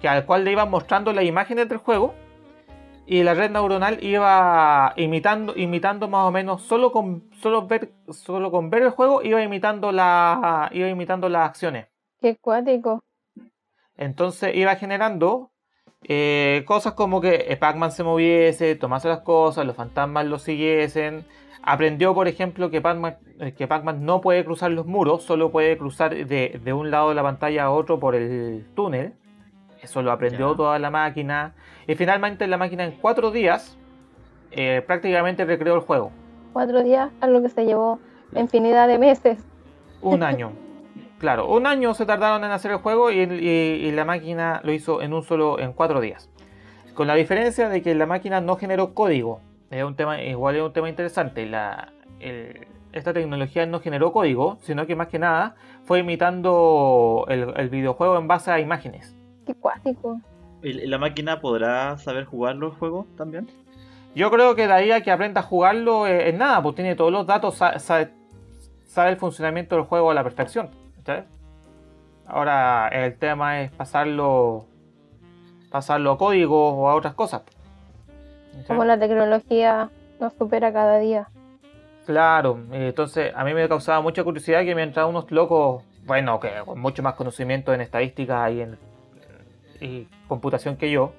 que 0.00 0.08
al 0.08 0.24
cual 0.26 0.44
le 0.44 0.52
iban 0.52 0.70
mostrando 0.70 1.12
las 1.12 1.24
imágenes 1.24 1.68
del 1.68 1.78
juego 1.78 2.14
y 3.06 3.22
la 3.22 3.34
red 3.34 3.50
neuronal 3.50 4.02
iba 4.02 4.92
imitando, 4.96 5.52
imitando 5.56 6.08
más 6.08 6.26
o 6.26 6.30
menos 6.32 6.62
solo 6.62 6.90
con 6.90 7.30
solo 7.40 7.66
ver, 7.68 7.92
solo 8.08 8.50
con 8.50 8.70
ver 8.70 8.82
el 8.82 8.90
juego 8.90 9.22
iba 9.22 9.40
imitando 9.42 9.92
la, 9.92 10.68
iba 10.72 10.88
imitando 10.88 11.28
las 11.28 11.48
acciones. 11.48 11.86
Qué 12.20 12.36
cuático. 12.36 13.04
Entonces 13.96 14.56
iba 14.56 14.74
generando 14.76 15.51
eh, 16.04 16.64
cosas 16.66 16.94
como 16.94 17.20
que 17.20 17.56
Pac-Man 17.60 17.92
se 17.92 18.02
moviese, 18.02 18.74
tomase 18.74 19.08
las 19.08 19.20
cosas, 19.20 19.66
los 19.66 19.76
fantasmas 19.76 20.26
lo 20.26 20.38
siguiesen. 20.38 21.24
Aprendió, 21.64 22.12
por 22.12 22.26
ejemplo, 22.26 22.70
que 22.70 22.80
Pac-Man 22.80 23.16
eh, 23.38 23.54
no 24.00 24.20
puede 24.20 24.44
cruzar 24.44 24.72
los 24.72 24.86
muros, 24.86 25.22
solo 25.22 25.50
puede 25.52 25.78
cruzar 25.78 26.14
de, 26.14 26.60
de 26.62 26.72
un 26.72 26.90
lado 26.90 27.10
de 27.10 27.14
la 27.14 27.22
pantalla 27.22 27.64
a 27.64 27.70
otro 27.70 28.00
por 28.00 28.14
el 28.16 28.66
túnel. 28.74 29.12
Eso 29.80 30.02
lo 30.02 30.10
aprendió 30.12 30.50
Ya. 30.50 30.56
toda 30.56 30.78
la 30.78 30.90
máquina. 30.90 31.54
Y 31.86 31.94
finalmente 31.94 32.46
la 32.46 32.56
máquina 32.56 32.84
en 32.84 32.92
cuatro 32.92 33.30
días 33.30 33.76
eh, 34.50 34.82
prácticamente 34.86 35.44
recreó 35.44 35.74
el 35.74 35.80
juego. 35.80 36.10
Cuatro 36.52 36.82
días, 36.82 37.10
algo 37.20 37.42
que 37.42 37.48
se 37.48 37.64
llevó 37.64 37.98
infinidad 38.34 38.86
de 38.88 38.98
meses. 38.98 39.38
Un 40.00 40.22
año. 40.22 40.52
Claro, 41.22 41.46
un 41.46 41.68
año 41.68 41.94
se 41.94 42.04
tardaron 42.04 42.42
en 42.42 42.50
hacer 42.50 42.72
el 42.72 42.78
juego 42.78 43.12
y, 43.12 43.20
y- 43.20 43.86
y 43.86 43.92
la 43.92 44.04
máquina 44.04 44.60
lo 44.64 44.72
hizo 44.72 45.00
en 45.02 45.12
un 45.14 45.22
solo, 45.22 45.60
en 45.60 45.72
cuatro 45.72 46.00
días. 46.00 46.28
Con 46.94 47.06
la 47.06 47.14
diferencia 47.14 47.68
de 47.68 47.80
que 47.80 47.94
la 47.94 48.06
máquina 48.06 48.40
no 48.40 48.56
generó 48.56 48.92
código. 48.92 49.40
Es 49.70 49.84
un 49.84 49.94
tema, 49.94 50.20
igual 50.20 50.56
es 50.56 50.62
un 50.62 50.72
tema 50.72 50.88
interesante. 50.88 51.46
La, 51.46 51.92
el- 52.18 52.66
esta 52.92 53.12
tecnología 53.12 53.64
no 53.66 53.78
generó 53.78 54.10
código, 54.12 54.58
sino 54.62 54.84
que 54.84 54.96
más 54.96 55.06
que 55.06 55.20
nada 55.20 55.54
fue 55.84 56.00
imitando 56.00 57.24
el, 57.28 57.52
el 57.56 57.68
videojuego 57.68 58.18
en 58.18 58.26
base 58.26 58.50
a 58.50 58.58
imágenes. 58.58 59.14
Qué 59.46 59.54
cuático. 59.54 60.20
¿Y 60.60 60.72
la 60.88 60.98
máquina 60.98 61.40
podrá 61.40 61.98
saber 61.98 62.24
jugar 62.24 62.56
los 62.56 62.74
juegos 62.78 63.06
también? 63.16 63.48
Yo 64.16 64.28
creo 64.32 64.56
que 64.56 64.66
de 64.66 64.72
ahí 64.72 64.90
a 64.90 65.02
que 65.02 65.12
aprenda 65.12 65.40
a 65.42 65.44
jugarlo 65.44 66.08
eh, 66.08 66.30
es 66.30 66.34
nada, 66.34 66.60
pues 66.64 66.74
tiene 66.74 66.96
todos 66.96 67.12
los 67.12 67.28
datos, 67.28 67.54
sa- 67.54 67.78
sabe, 67.78 68.10
sabe 68.86 69.10
el 69.10 69.16
funcionamiento 69.18 69.76
del 69.76 69.84
juego 69.84 70.10
a 70.10 70.14
la 70.14 70.24
perfección. 70.24 70.81
Ahora 72.26 72.88
el 72.88 73.16
tema 73.18 73.62
es 73.62 73.70
pasarlo, 73.72 74.66
pasarlo 75.70 76.12
a 76.12 76.18
código 76.18 76.70
o 76.74 76.88
a 76.88 76.94
otras 76.94 77.14
cosas. 77.14 77.42
Como 78.66 78.84
la 78.84 78.98
tecnología 78.98 79.90
nos 80.20 80.32
supera 80.34 80.72
cada 80.72 80.98
día. 80.98 81.28
Claro, 82.06 82.58
entonces 82.72 83.32
a 83.34 83.44
mí 83.44 83.54
me 83.54 83.68
causaba 83.68 84.00
mucha 84.00 84.24
curiosidad 84.24 84.64
que 84.64 84.74
mientras 84.74 85.08
unos 85.08 85.30
locos, 85.30 85.84
bueno, 86.04 86.40
que 86.40 86.50
con 86.64 86.80
mucho 86.80 87.02
más 87.02 87.14
conocimiento 87.14 87.72
en 87.72 87.80
estadística 87.80 88.50
y 88.50 88.60
en 88.60 88.78
y 89.80 90.08
computación 90.28 90.76
que 90.76 90.90
yo, 90.90 91.12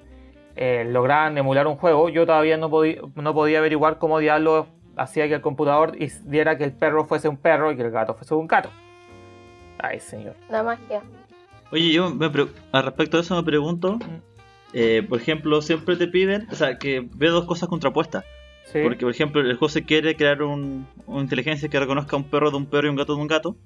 eh, 0.56 0.84
lograban 0.86 1.36
emular 1.36 1.66
un 1.66 1.76
juego, 1.76 2.08
yo 2.08 2.26
todavía 2.26 2.56
no, 2.56 2.70
podía, 2.70 3.00
no 3.14 3.34
podía 3.34 3.58
averiguar 3.58 3.98
cómo 3.98 4.18
diablo 4.18 4.66
hacía 4.96 5.28
que 5.28 5.34
el 5.34 5.40
computador 5.40 5.96
diera 6.24 6.56
que 6.56 6.64
el 6.64 6.72
perro 6.72 7.04
fuese 7.04 7.28
un 7.28 7.36
perro 7.36 7.72
y 7.72 7.76
que 7.76 7.82
el 7.82 7.90
gato 7.90 8.14
fuese 8.14 8.34
un 8.34 8.46
gato. 8.46 8.70
Ay, 9.88 10.00
señor. 10.00 10.34
La 10.48 10.62
magia. 10.62 11.02
Oye, 11.70 11.92
yo 11.92 12.10
me 12.10 12.30
al 12.72 12.84
respecto 12.84 13.16
de 13.16 13.22
eso 13.22 13.36
me 13.36 13.42
pregunto, 13.42 13.98
eh, 14.72 15.04
por 15.08 15.20
ejemplo, 15.20 15.60
siempre 15.60 15.96
te 15.96 16.08
piden, 16.08 16.46
o 16.50 16.54
sea, 16.54 16.78
que 16.78 17.06
ve 17.14 17.28
dos 17.28 17.44
cosas 17.46 17.68
contrapuestas. 17.68 18.24
Porque, 18.72 19.04
por 19.04 19.10
ejemplo, 19.10 19.40
el 19.40 19.54
juego 19.56 19.68
se 19.68 19.84
quiere 19.84 20.16
crear 20.16 20.42
un, 20.42 20.88
una 21.06 21.20
inteligencia 21.20 21.68
que 21.68 21.78
reconozca 21.78 22.16
un 22.16 22.24
perro 22.24 22.50
de 22.50 22.56
un 22.56 22.66
perro 22.66 22.88
y 22.88 22.90
un 22.90 22.96
gato 22.96 23.14
de 23.14 23.20
un 23.20 23.28
gato. 23.28 23.56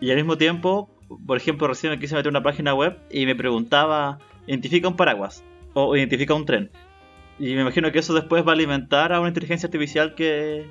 Y 0.00 0.10
al 0.10 0.16
mismo 0.16 0.36
tiempo, 0.36 0.90
por 1.26 1.36
ejemplo, 1.36 1.68
recién 1.68 1.92
me 1.92 1.98
quise 2.00 2.16
meter 2.16 2.30
una 2.30 2.42
página 2.42 2.74
web 2.74 2.98
y 3.10 3.24
me 3.24 3.36
preguntaba, 3.36 4.18
identifica 4.46 4.88
un 4.88 4.96
paraguas 4.96 5.44
o 5.74 5.94
identifica 5.96 6.34
un 6.34 6.44
tren. 6.44 6.70
Y 7.38 7.54
me 7.54 7.60
imagino 7.60 7.92
que 7.92 8.00
eso 8.00 8.14
después 8.14 8.44
va 8.44 8.50
a 8.50 8.54
alimentar 8.54 9.12
a 9.12 9.20
una 9.20 9.28
inteligencia 9.28 9.68
artificial 9.68 10.14
que, 10.14 10.66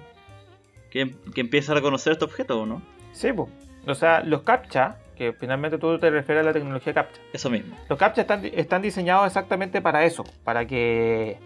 que, 0.89 1.15
empieza 1.36 1.72
a 1.72 1.76
reconocer 1.76 2.13
este 2.13 2.26
objeto, 2.26 2.65
¿no? 2.65 2.82
Sí, 3.13 3.32
pues. 3.32 3.50
O 3.88 3.96
sea, 3.96 4.22
los 4.22 4.44
CAPTCHA, 4.44 4.98
que 5.15 5.34
finalmente 5.34 5.78
tú 5.78 5.98
te 6.00 6.10
refieres 6.10 6.44
a 6.44 6.48
la 6.48 6.54
tecnología 6.54 6.94
CAPTCHA. 6.94 7.22
Eso 7.34 7.50
mismo. 7.50 7.76
Los 7.89 7.98
CAPTCHA 7.98 8.22
están, 8.22 8.46
están 8.46 8.82
diseñados 8.82 9.28
exactamente 9.28 9.82
para 9.82 10.04
eso, 10.06 10.24
para 10.44 10.65
que 10.65 11.39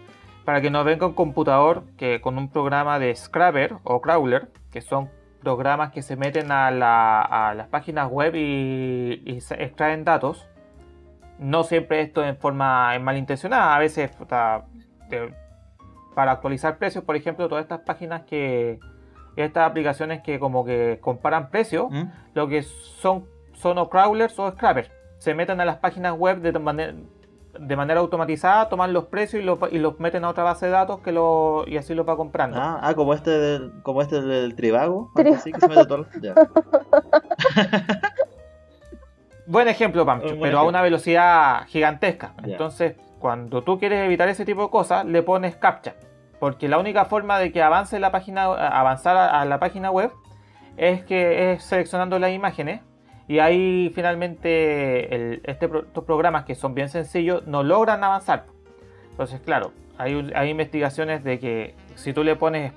para 0.46 0.60
que 0.60 0.70
nos 0.70 0.84
venga 0.84 1.06
un 1.06 1.12
computador 1.12 1.82
que 1.98 2.20
con 2.20 2.38
un 2.38 2.48
programa 2.48 3.00
de 3.00 3.14
Scrapper 3.16 3.74
o 3.82 4.00
Crawler, 4.00 4.48
que 4.70 4.80
son 4.80 5.10
programas 5.42 5.90
que 5.90 6.02
se 6.02 6.16
meten 6.16 6.52
a, 6.52 6.70
las 6.70 7.66
páginas 7.68 8.08
web 8.10 8.34
y, 8.36 9.38
extraen 9.50 10.04
datos. 10.04 10.46
No 11.38 11.64
siempre 11.64 12.00
esto 12.00 12.24
en 12.24 12.36
forma 12.36 12.96
malintencionada, 13.00 13.74
a 13.74 13.78
veces 13.80 14.10
para 16.14 16.32
actualizar 16.32 16.78
precios, 16.78 17.04
por 17.04 17.16
ejemplo, 17.16 17.48
todas 17.48 17.64
estas 17.64 17.80
páginas 17.80 18.22
que 18.22 18.78
estas 19.36 19.70
aplicaciones 19.70 20.22
que 20.22 20.38
como 20.38 20.64
que 20.64 20.98
comparan 21.00 21.50
precios, 21.50 21.86
¿Mm? 21.90 22.04
lo 22.34 22.48
que 22.48 22.62
son 22.62 23.24
son 23.54 23.78
o 23.78 23.88
crawlers 23.88 24.38
o 24.38 24.50
scrappers. 24.50 24.90
Se 25.18 25.34
meten 25.34 25.60
a 25.60 25.64
las 25.64 25.76
páginas 25.76 26.16
web 26.16 26.40
de 26.40 26.58
manera 26.58 26.94
de 27.58 27.76
manera 27.76 28.00
automatizada 28.00 28.68
toman 28.68 28.92
los 28.92 29.04
precios 29.06 29.42
y 29.42 29.78
los, 29.78 29.98
meten 30.00 30.24
a 30.24 30.28
otra 30.28 30.44
base 30.44 30.66
de 30.66 30.72
datos 30.72 31.00
que 31.00 31.12
lo, 31.12 31.64
y 31.66 31.76
así 31.76 31.94
los 31.94 32.08
va 32.08 32.16
comprando. 32.16 32.58
Ah, 32.60 32.80
ah 32.82 32.94
como 32.94 33.14
este 33.14 33.30
del, 33.30 33.72
como 33.82 34.02
este 34.02 34.20
del 34.20 34.54
Tribago. 34.54 35.10
Buen 39.46 39.68
ejemplo, 39.68 40.04
Pancho, 40.04 40.34
pero 40.40 40.58
a 40.58 40.64
una 40.64 40.82
velocidad 40.82 41.66
gigantesca. 41.68 42.34
Entonces, 42.42 42.96
cuando 43.20 43.62
tú 43.62 43.78
quieres 43.78 44.04
evitar 44.04 44.28
ese 44.28 44.44
tipo 44.44 44.62
de 44.62 44.70
cosas, 44.70 45.04
le 45.04 45.22
pones 45.22 45.54
captcha. 45.56 45.94
Porque 46.38 46.68
la 46.68 46.78
única 46.78 47.06
forma 47.06 47.38
de 47.38 47.52
que 47.52 47.62
avance 47.62 47.98
la 47.98 48.10
página, 48.10 48.44
avanzar 48.44 49.16
a 49.16 49.44
la 49.44 49.58
página 49.58 49.90
web 49.90 50.12
es 50.76 51.04
que 51.04 51.52
es 51.52 51.64
seleccionando 51.64 52.18
las 52.18 52.32
imágenes 52.32 52.80
y 53.28 53.40
ahí 53.40 53.90
finalmente 53.94 55.34
este, 55.50 55.66
estos 55.66 56.04
programas 56.04 56.44
que 56.44 56.54
son 56.54 56.74
bien 56.74 56.88
sencillos 56.88 57.46
no 57.46 57.62
logran 57.62 58.04
avanzar. 58.04 58.44
Entonces, 59.10 59.40
claro, 59.40 59.72
hay, 59.98 60.48
investigaciones 60.48 61.24
de 61.24 61.38
que 61.38 61.74
si 61.94 62.12
tú 62.12 62.22
le 62.22 62.36
pones 62.36 62.72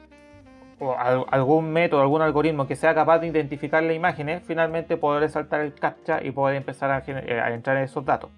algún 1.30 1.72
método, 1.72 2.02
algún 2.02 2.22
algoritmo 2.22 2.65
que 2.65 2.76
sea 2.76 2.95
capaz 2.95 3.19
de 3.19 3.28
identificar 3.28 3.84
las 3.84 3.95
imágenes, 3.95 4.41
finalmente 4.45 4.95
poder 4.95 5.30
saltar 5.30 5.62
el 5.62 5.74
captcha 5.74 6.24
y 6.24 6.32
poder 6.32 6.56
empezar 6.56 6.89
a, 6.89 7.04
eh, 7.06 7.54
entrar 7.54 7.78
en 7.78 7.84
esos 7.84 8.06
datos. 8.06 8.32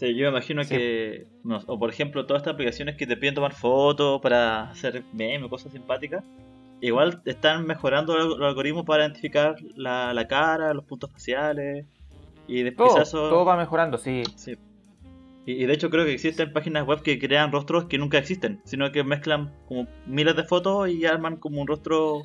Yo 0.00 0.24
me 0.24 0.28
imagino 0.28 0.62
que, 0.64 1.26
o 1.66 1.78
por 1.78 1.90
ejemplo, 1.90 2.26
todas 2.26 2.42
estas 2.42 2.54
aplicaciones 2.54 2.96
que 2.96 3.06
te 3.06 3.16
piden 3.16 3.34
tomar 3.34 3.54
fotos 3.54 4.20
para 4.20 4.70
hacer 4.70 5.02
memes, 5.12 5.48
cosas 5.48 5.72
simpáticas, 5.72 6.22
igual 6.80 7.22
están 7.24 7.66
mejorando 7.66 8.16
los 8.16 8.40
algoritmos 8.40 8.84
para 8.84 9.04
identificar 9.04 9.56
la, 9.74 10.26
cara, 10.28 10.74
los 10.74 10.84
puntos 10.84 11.10
faciales. 11.10 11.86
Y 12.46 12.62
después 12.62 12.90
todo, 12.90 13.02
eso. 13.02 13.28
Todo 13.28 13.44
va 13.44 13.56
mejorando, 13.56 13.98
sí. 13.98 14.22
sí. 14.36 14.56
Y, 15.46 15.64
de 15.64 15.72
hecho 15.72 15.90
creo 15.90 16.04
que 16.04 16.12
existen 16.12 16.52
páginas 16.52 16.86
web 16.86 17.02
que 17.02 17.18
crean 17.20 17.52
rostros 17.52 17.84
que 17.84 17.98
nunca 17.98 18.18
existen, 18.18 18.60
sino 18.64 18.90
que 18.90 19.04
mezclan 19.04 19.52
como 19.68 19.86
miles 20.06 20.34
de 20.34 20.42
fotos 20.42 20.88
y 20.88 21.06
arman 21.06 21.36
como 21.36 21.60
un 21.60 21.68
rostro 21.68 22.22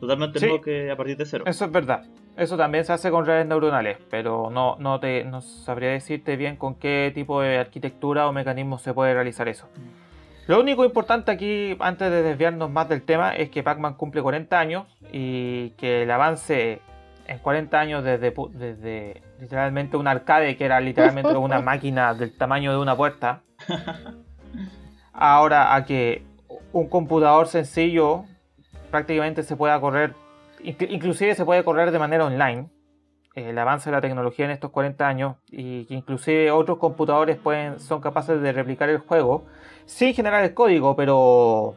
totalmente 0.00 0.38
nuevo 0.40 0.60
que 0.60 0.90
a 0.90 0.96
partir 0.96 1.16
de 1.16 1.26
cero. 1.26 1.44
Eso 1.46 1.64
es 1.64 1.72
verdad. 1.72 2.04
Eso 2.36 2.56
también 2.56 2.84
se 2.84 2.92
hace 2.92 3.10
con 3.10 3.26
redes 3.26 3.46
neuronales, 3.46 3.98
pero 4.10 4.50
no, 4.50 4.76
no, 4.78 4.98
te, 4.98 5.24
no 5.24 5.40
sabría 5.40 5.90
decirte 5.90 6.36
bien 6.36 6.56
con 6.56 6.74
qué 6.74 7.12
tipo 7.14 7.40
de 7.40 7.58
arquitectura 7.58 8.26
o 8.26 8.32
mecanismo 8.32 8.78
se 8.78 8.92
puede 8.92 9.14
realizar 9.14 9.48
eso. 9.48 9.68
Mm. 9.76 10.04
Lo 10.46 10.60
único 10.60 10.84
importante 10.84 11.30
aquí, 11.30 11.74
antes 11.80 12.10
de 12.10 12.22
desviarnos 12.22 12.70
más 12.70 12.88
del 12.88 13.02
tema, 13.02 13.34
es 13.34 13.48
que 13.48 13.62
Pac-Man 13.62 13.94
cumple 13.94 14.20
40 14.20 14.58
años 14.58 14.86
y 15.10 15.70
que 15.70 16.02
el 16.02 16.10
avance 16.10 16.82
en 17.26 17.38
40 17.38 17.80
años 17.80 18.04
desde, 18.04 18.34
desde 18.50 19.22
literalmente 19.40 19.96
un 19.96 20.06
arcade, 20.06 20.56
que 20.56 20.66
era 20.66 20.80
literalmente 20.80 21.34
una 21.36 21.60
máquina 21.62 22.12
del 22.12 22.36
tamaño 22.36 22.72
de 22.72 22.78
una 22.78 22.94
puerta, 22.94 23.40
ahora 25.14 25.74
a 25.74 25.86
que 25.86 26.26
un 26.72 26.88
computador 26.88 27.46
sencillo 27.46 28.24
prácticamente 28.90 29.44
se 29.44 29.56
pueda 29.56 29.80
correr, 29.80 30.14
inclusive 30.64 31.34
se 31.34 31.44
puede 31.44 31.64
correr 31.64 31.90
de 31.90 31.98
manera 31.98 32.24
online. 32.24 32.68
El 33.34 33.58
avance 33.58 33.90
de 33.90 33.96
la 33.96 34.00
tecnología 34.00 34.44
en 34.44 34.52
estos 34.52 34.70
40 34.70 35.08
años 35.08 35.36
y 35.50 35.86
que 35.86 35.94
inclusive 35.94 36.50
otros 36.52 36.78
computadores 36.78 37.36
pueden, 37.36 37.80
son 37.80 38.00
capaces 38.00 38.40
de 38.40 38.52
replicar 38.52 38.88
el 38.88 38.98
juego 38.98 39.44
sin 39.86 40.14
generar 40.14 40.44
el 40.44 40.54
código, 40.54 40.94
pero 40.94 41.74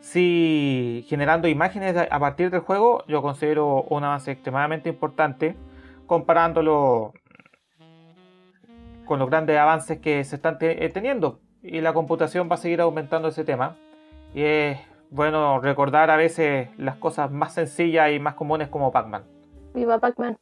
sí 0.00 1.04
generando 1.08 1.48
imágenes 1.48 1.96
a 1.96 2.18
partir 2.20 2.50
del 2.50 2.60
juego, 2.60 3.04
yo 3.08 3.22
considero 3.22 3.82
un 3.88 4.04
avance 4.04 4.30
extremadamente 4.30 4.88
importante 4.88 5.56
comparándolo 6.06 7.12
con 9.04 9.18
los 9.18 9.28
grandes 9.28 9.58
avances 9.58 9.98
que 9.98 10.22
se 10.24 10.36
están 10.36 10.58
eh, 10.60 10.90
teniendo. 10.92 11.40
Y 11.62 11.80
la 11.80 11.92
computación 11.92 12.48
va 12.50 12.54
a 12.54 12.58
seguir 12.58 12.80
aumentando 12.80 13.28
ese 13.28 13.44
tema. 13.44 13.76
Y 14.34 14.42
es 14.42 14.78
bueno 15.14 15.60
recordar 15.60 16.10
a 16.10 16.16
veces 16.16 16.68
las 16.76 16.96
cosas 16.96 17.30
más 17.30 17.54
sencillas 17.54 18.10
y 18.12 18.18
más 18.18 18.34
comunes 18.34 18.68
como 18.68 18.90
Pac-Man. 18.90 19.22
Viva 19.72 19.98
Pac-Man. 19.98 20.36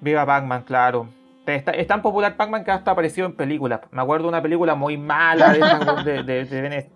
Viva 0.00 0.24
Pac-Man, 0.24 0.62
claro. 0.62 1.08
Es 1.46 1.86
tan 1.86 2.02
popular 2.02 2.36
Pac-Man 2.36 2.64
que 2.64 2.70
hasta 2.70 2.92
apareció 2.92 3.26
en 3.26 3.34
películas. 3.34 3.80
Me 3.90 4.00
acuerdo 4.00 4.24
de 4.24 4.28
una 4.30 4.42
película 4.42 4.74
muy 4.74 4.96
mala 4.96 5.52
de, 6.04 6.22
de, 6.22 6.44
de, 6.44 6.90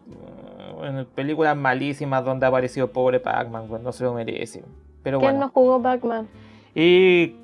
en 0.83 1.07
películas 1.07 1.57
malísimas 1.57 2.25
donde 2.25 2.47
apareció 2.47 2.91
pobre 2.91 3.21
Pac-Man, 3.21 3.67
pues 3.69 3.83
no 3.83 3.93
se 3.93 4.05
lo 4.05 4.15
merece. 4.15 4.65
Pero 5.03 5.21
¿Quién 5.21 5.39
no 5.39 5.51
jugó 5.51 5.83
Pac-Man? 5.83 6.29
Y, 6.75 7.37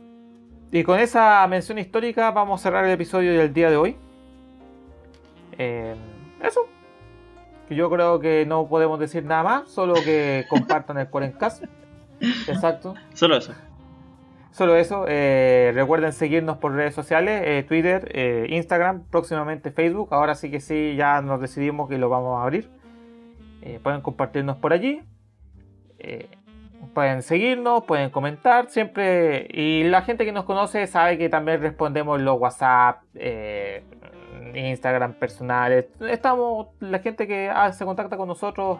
y 0.70 0.82
con 0.84 0.98
esa 0.98 1.46
mención 1.46 1.78
histórica 1.78 2.30
vamos 2.30 2.60
a 2.60 2.62
cerrar 2.62 2.84
el 2.84 2.92
episodio 2.92 3.38
del 3.38 3.52
día 3.52 3.68
de 3.70 3.76
hoy. 3.76 3.96
Eh, 5.58 5.94
eso. 6.42 6.62
Yo 7.70 7.90
creo 7.90 8.20
que 8.20 8.44
no 8.46 8.66
podemos 8.66 8.98
decir 8.98 9.24
nada 9.24 9.42
más, 9.42 9.68
solo 9.70 9.94
que 9.94 10.44
compartan 10.50 10.98
el 10.98 11.08
Cuarencast. 11.08 11.64
Exacto. 12.48 12.94
Solo 13.14 13.36
eso. 13.36 13.52
Solo 14.52 14.76
eso, 14.76 15.06
eh, 15.08 15.72
recuerden 15.74 16.12
seguirnos 16.12 16.58
por 16.58 16.74
redes 16.74 16.94
sociales, 16.94 17.42
eh, 17.46 17.64
Twitter, 17.66 18.10
eh, 18.12 18.46
Instagram, 18.50 19.04
próximamente 19.04 19.70
Facebook. 19.70 20.08
Ahora 20.12 20.34
sí 20.34 20.50
que 20.50 20.60
sí, 20.60 20.94
ya 20.94 21.22
nos 21.22 21.40
decidimos 21.40 21.88
que 21.88 21.96
lo 21.96 22.10
vamos 22.10 22.38
a 22.38 22.42
abrir. 22.42 22.68
pueden 23.82 24.02
compartirnos 24.02 24.58
por 24.58 24.74
allí. 24.74 25.02
pueden 26.92 27.22
seguirnos, 27.22 27.84
pueden 27.84 28.10
comentar 28.10 28.68
siempre. 28.68 29.46
Y 29.50 29.84
la 29.84 30.02
gente 30.02 30.26
que 30.26 30.32
nos 30.32 30.44
conoce 30.44 30.86
sabe 30.86 31.16
que 31.16 31.30
también 31.30 31.62
respondemos 31.62 32.20
los 32.20 32.38
WhatsApp, 32.38 33.02
Instagram 34.56 35.14
personales. 35.14 35.86
Estamos, 36.00 36.68
la 36.80 36.98
gente 36.98 37.26
que 37.26 37.48
ah, 37.48 37.72
se 37.72 37.84
contacta 37.84 38.16
con 38.16 38.28
nosotros 38.28 38.78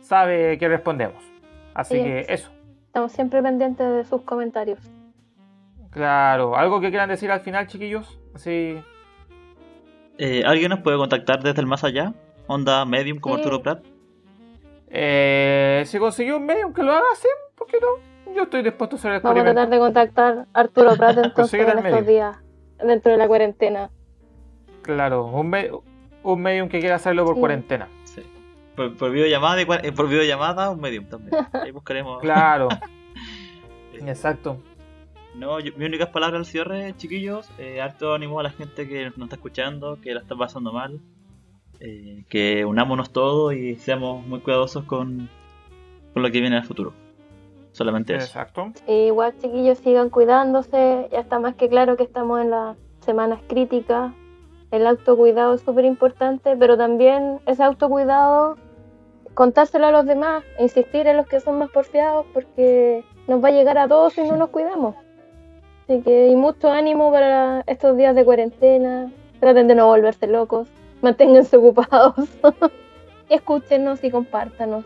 sabe 0.00 0.58
que 0.58 0.68
respondemos. 0.68 1.22
Así 1.74 2.02
que 2.02 2.26
eso. 2.28 2.50
Estamos 2.86 3.12
siempre 3.12 3.42
pendientes 3.42 3.86
de 3.86 4.04
sus 4.04 4.22
comentarios. 4.22 4.78
Claro, 5.90 6.56
¿algo 6.56 6.80
que 6.80 6.90
quieran 6.90 7.08
decir 7.08 7.30
al 7.30 7.40
final, 7.40 7.66
chiquillos? 7.66 8.18
Sí. 8.34 8.78
Eh, 10.18 10.42
¿Alguien 10.46 10.70
nos 10.70 10.80
puede 10.80 10.96
contactar 10.96 11.42
desde 11.42 11.60
el 11.60 11.66
más 11.66 11.84
allá? 11.84 12.14
¿Onda 12.46 12.84
Medium 12.84 13.18
como 13.18 13.36
Arturo 13.36 13.62
Prat? 13.62 13.84
Eh, 14.88 15.82
si 15.86 15.98
consiguió 15.98 16.36
un 16.36 16.46
Medium 16.46 16.72
que 16.72 16.82
lo 16.82 16.92
haga, 16.92 17.04
sí, 17.16 17.28
¿por 17.54 17.66
qué 17.66 17.78
no? 17.80 18.34
Yo 18.34 18.44
estoy 18.44 18.62
dispuesto 18.62 18.96
a 18.96 18.98
hacer 18.98 19.12
el 19.12 19.20
Vamos 19.20 19.40
a 19.40 19.44
tratar 19.44 19.68
de 19.68 19.78
contactar 19.78 20.46
a 20.52 20.60
Arturo 20.60 20.96
Prat 20.96 21.18
entonces 21.24 21.68
en 21.68 21.86
estos 21.86 22.06
días, 22.06 22.36
dentro 22.78 23.12
de 23.12 23.18
la 23.18 23.26
cuarentena. 23.26 23.90
Claro, 24.86 25.26
un, 25.26 25.50
me- 25.50 25.70
un 26.22 26.40
medium 26.42 26.68
que 26.68 26.80
quiera 26.80 26.96
hacerlo 26.96 27.24
por 27.24 27.34
Sí. 27.34 27.40
cuarentena. 27.40 27.88
Sí. 28.04 28.22
Por, 28.74 28.96
por 28.96 29.10
videollamada, 29.10 29.60
y 29.60 29.66
eh, 29.86 29.92
por 29.92 30.08
videollamada, 30.08 30.70
un 30.70 30.80
medium 30.80 31.04
también. 31.06 31.34
Ahí 31.52 31.70
buscaremos. 31.72 32.20
Claro, 32.20 32.68
Eh, 33.94 34.00
exacto. 34.06 34.58
No, 35.34 35.60
yo- 35.60 35.72
mis 35.76 35.88
únicas 35.88 36.08
palabras 36.10 36.38
al 36.40 36.46
cierre, 36.46 36.94
chiquillos. 36.96 37.48
Eh, 37.58 37.80
harto 37.80 38.14
ánimo 38.14 38.40
a 38.40 38.42
la 38.42 38.50
gente 38.50 38.88
que 38.88 39.04
nos 39.16 39.18
está 39.24 39.36
escuchando, 39.36 39.98
que 40.00 40.14
la 40.14 40.20
está 40.20 40.34
pasando 40.36 40.72
mal. 40.72 40.98
Eh, 41.80 42.24
que 42.30 42.64
unámonos 42.64 43.10
todos 43.10 43.52
y 43.54 43.74
seamos 43.76 44.26
muy 44.26 44.40
cuidadosos 44.40 44.84
con, 44.84 45.28
con 46.14 46.22
lo 46.22 46.30
que 46.30 46.40
viene 46.40 46.56
al 46.56 46.64
futuro. 46.64 46.92
Solamente 47.72 48.14
eso. 48.16 48.24
Exacto. 48.26 48.72
Igual, 48.88 49.34
chiquillos, 49.38 49.76
sigan 49.78 50.08
cuidándose. 50.08 51.08
Ya 51.12 51.20
está 51.20 51.38
más 51.38 51.54
que 51.56 51.68
claro 51.68 51.96
que 51.98 52.04
estamos 52.04 52.40
en 52.40 52.50
las 52.50 52.76
semanas 53.00 53.40
críticas. 53.46 54.12
El 54.70 54.86
autocuidado 54.86 55.54
es 55.54 55.60
súper 55.60 55.84
importante, 55.84 56.56
pero 56.56 56.76
también 56.76 57.40
ese 57.46 57.62
autocuidado, 57.62 58.56
contárselo 59.34 59.86
a 59.86 59.90
los 59.90 60.06
demás, 60.06 60.42
e 60.58 60.64
insistir 60.64 61.06
en 61.06 61.16
los 61.16 61.26
que 61.26 61.40
son 61.40 61.58
más 61.58 61.70
porfiados, 61.70 62.26
porque 62.34 63.04
nos 63.28 63.42
va 63.42 63.48
a 63.48 63.52
llegar 63.52 63.78
a 63.78 63.88
todos 63.88 64.14
si 64.14 64.22
no 64.22 64.36
nos 64.36 64.50
cuidamos. 64.50 64.96
Así 65.84 66.02
que, 66.02 66.28
y 66.28 66.34
mucho 66.34 66.70
ánimo 66.70 67.12
para 67.12 67.62
estos 67.66 67.96
días 67.96 68.14
de 68.16 68.24
cuarentena. 68.24 69.12
Traten 69.38 69.68
de 69.68 69.76
no 69.76 69.86
volverse 69.86 70.26
locos. 70.26 70.68
Manténganse 71.00 71.56
ocupados. 71.58 72.14
Escúchenos 73.28 74.02
y 74.02 74.10
compártanos. 74.10 74.84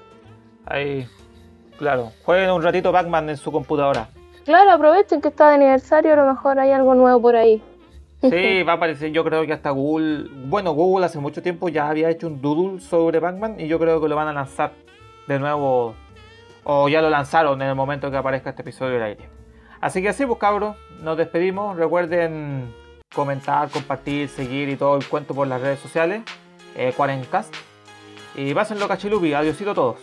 Ahí, 0.66 1.07
claro. 1.78 2.11
Jueguen 2.24 2.51
un 2.51 2.62
ratito 2.62 2.93
Pac-Man 2.93 3.31
en 3.31 3.37
su 3.39 3.51
computadora. 3.51 4.09
Claro, 4.45 4.72
aprovechen 4.72 5.20
que 5.20 5.28
está 5.28 5.49
de 5.49 5.55
aniversario, 5.55 6.12
a 6.12 6.16
lo 6.16 6.26
mejor 6.26 6.59
hay 6.59 6.70
algo 6.72 6.95
nuevo 6.95 7.20
por 7.20 7.37
ahí. 7.37 7.62
Sí, 8.21 8.62
va 8.62 8.73
a 8.73 8.77
aparecer, 8.77 9.12
yo 9.12 9.25
creo 9.25 9.47
que 9.47 9.53
hasta 9.53 9.71
Google, 9.71 10.29
bueno, 10.47 10.73
Google 10.73 11.07
hace 11.07 11.18
mucho 11.18 11.43
tiempo 11.43 11.68
ya 11.68 11.89
había 11.89 12.11
hecho 12.11 12.27
un 12.27 12.43
doodle 12.43 12.81
sobre 12.81 13.21
Pac-Man 13.21 13.59
y 13.59 13.66
yo 13.66 13.79
creo 13.79 14.01
que 14.01 14.09
lo 14.09 14.16
van 14.16 14.29
a 14.29 14.33
lanzar 14.33 14.73
de 15.27 15.39
nuevo, 15.39 15.95
o 16.64 16.89
ya 16.89 17.01
lo 17.01 17.09
lanzaron 17.09 17.62
en 17.62 17.68
el 17.68 17.75
momento 17.75 18.11
que 18.11 18.16
aparezca 18.16 18.51
este 18.51 18.62
episodio 18.62 18.95
del 18.95 19.03
aire. 19.03 19.29
Así 19.81 20.03
que 20.03 20.11
así, 20.11 20.27
pues 20.27 20.39
cabros, 20.39 20.77
nos 21.01 21.16
despedimos. 21.16 21.77
Recuerden 21.77 22.75
comentar, 23.14 23.71
compartir, 23.71 24.29
seguir 24.29 24.68
y 24.68 24.77
todo 24.77 24.97
el 24.97 25.07
cuento 25.07 25.35
por 25.35 25.47
las 25.47 25.61
redes 25.61 25.81
sociales, 25.81 26.23
eh, 26.77 26.93
Cuarencast. 26.95 27.55
Y 28.35 28.53
pásenlo 28.53 28.87
cachilupi, 28.87 29.33
adiosito 29.33 29.71
a 29.71 29.75
todos. 29.75 29.97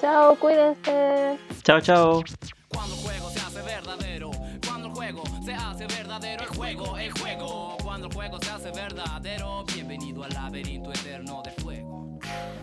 Chao, 0.00 0.36
cuídense. 0.36 1.38
Chao, 1.62 1.80
chao. 1.80 2.22
Cuando 2.68 2.94
el 2.94 3.00
juego 3.00 3.30
se 3.30 3.40
hace 3.40 3.62
verdadero, 3.62 4.30
cuando 4.66 4.88
el 4.88 4.94
juego 4.94 5.22
se 5.44 5.54
hace 5.54 5.86
verdadero, 5.86 6.42
el 6.42 6.48
juego, 6.48 6.98
el 6.98 7.12
juego, 7.12 7.21
juego 8.22 8.38
se 8.40 8.50
hace 8.50 8.70
verdadero, 8.70 9.64
bienvenido 9.74 10.22
al 10.22 10.32
laberinto 10.32 10.92
eterno 10.92 11.42
del 11.42 11.61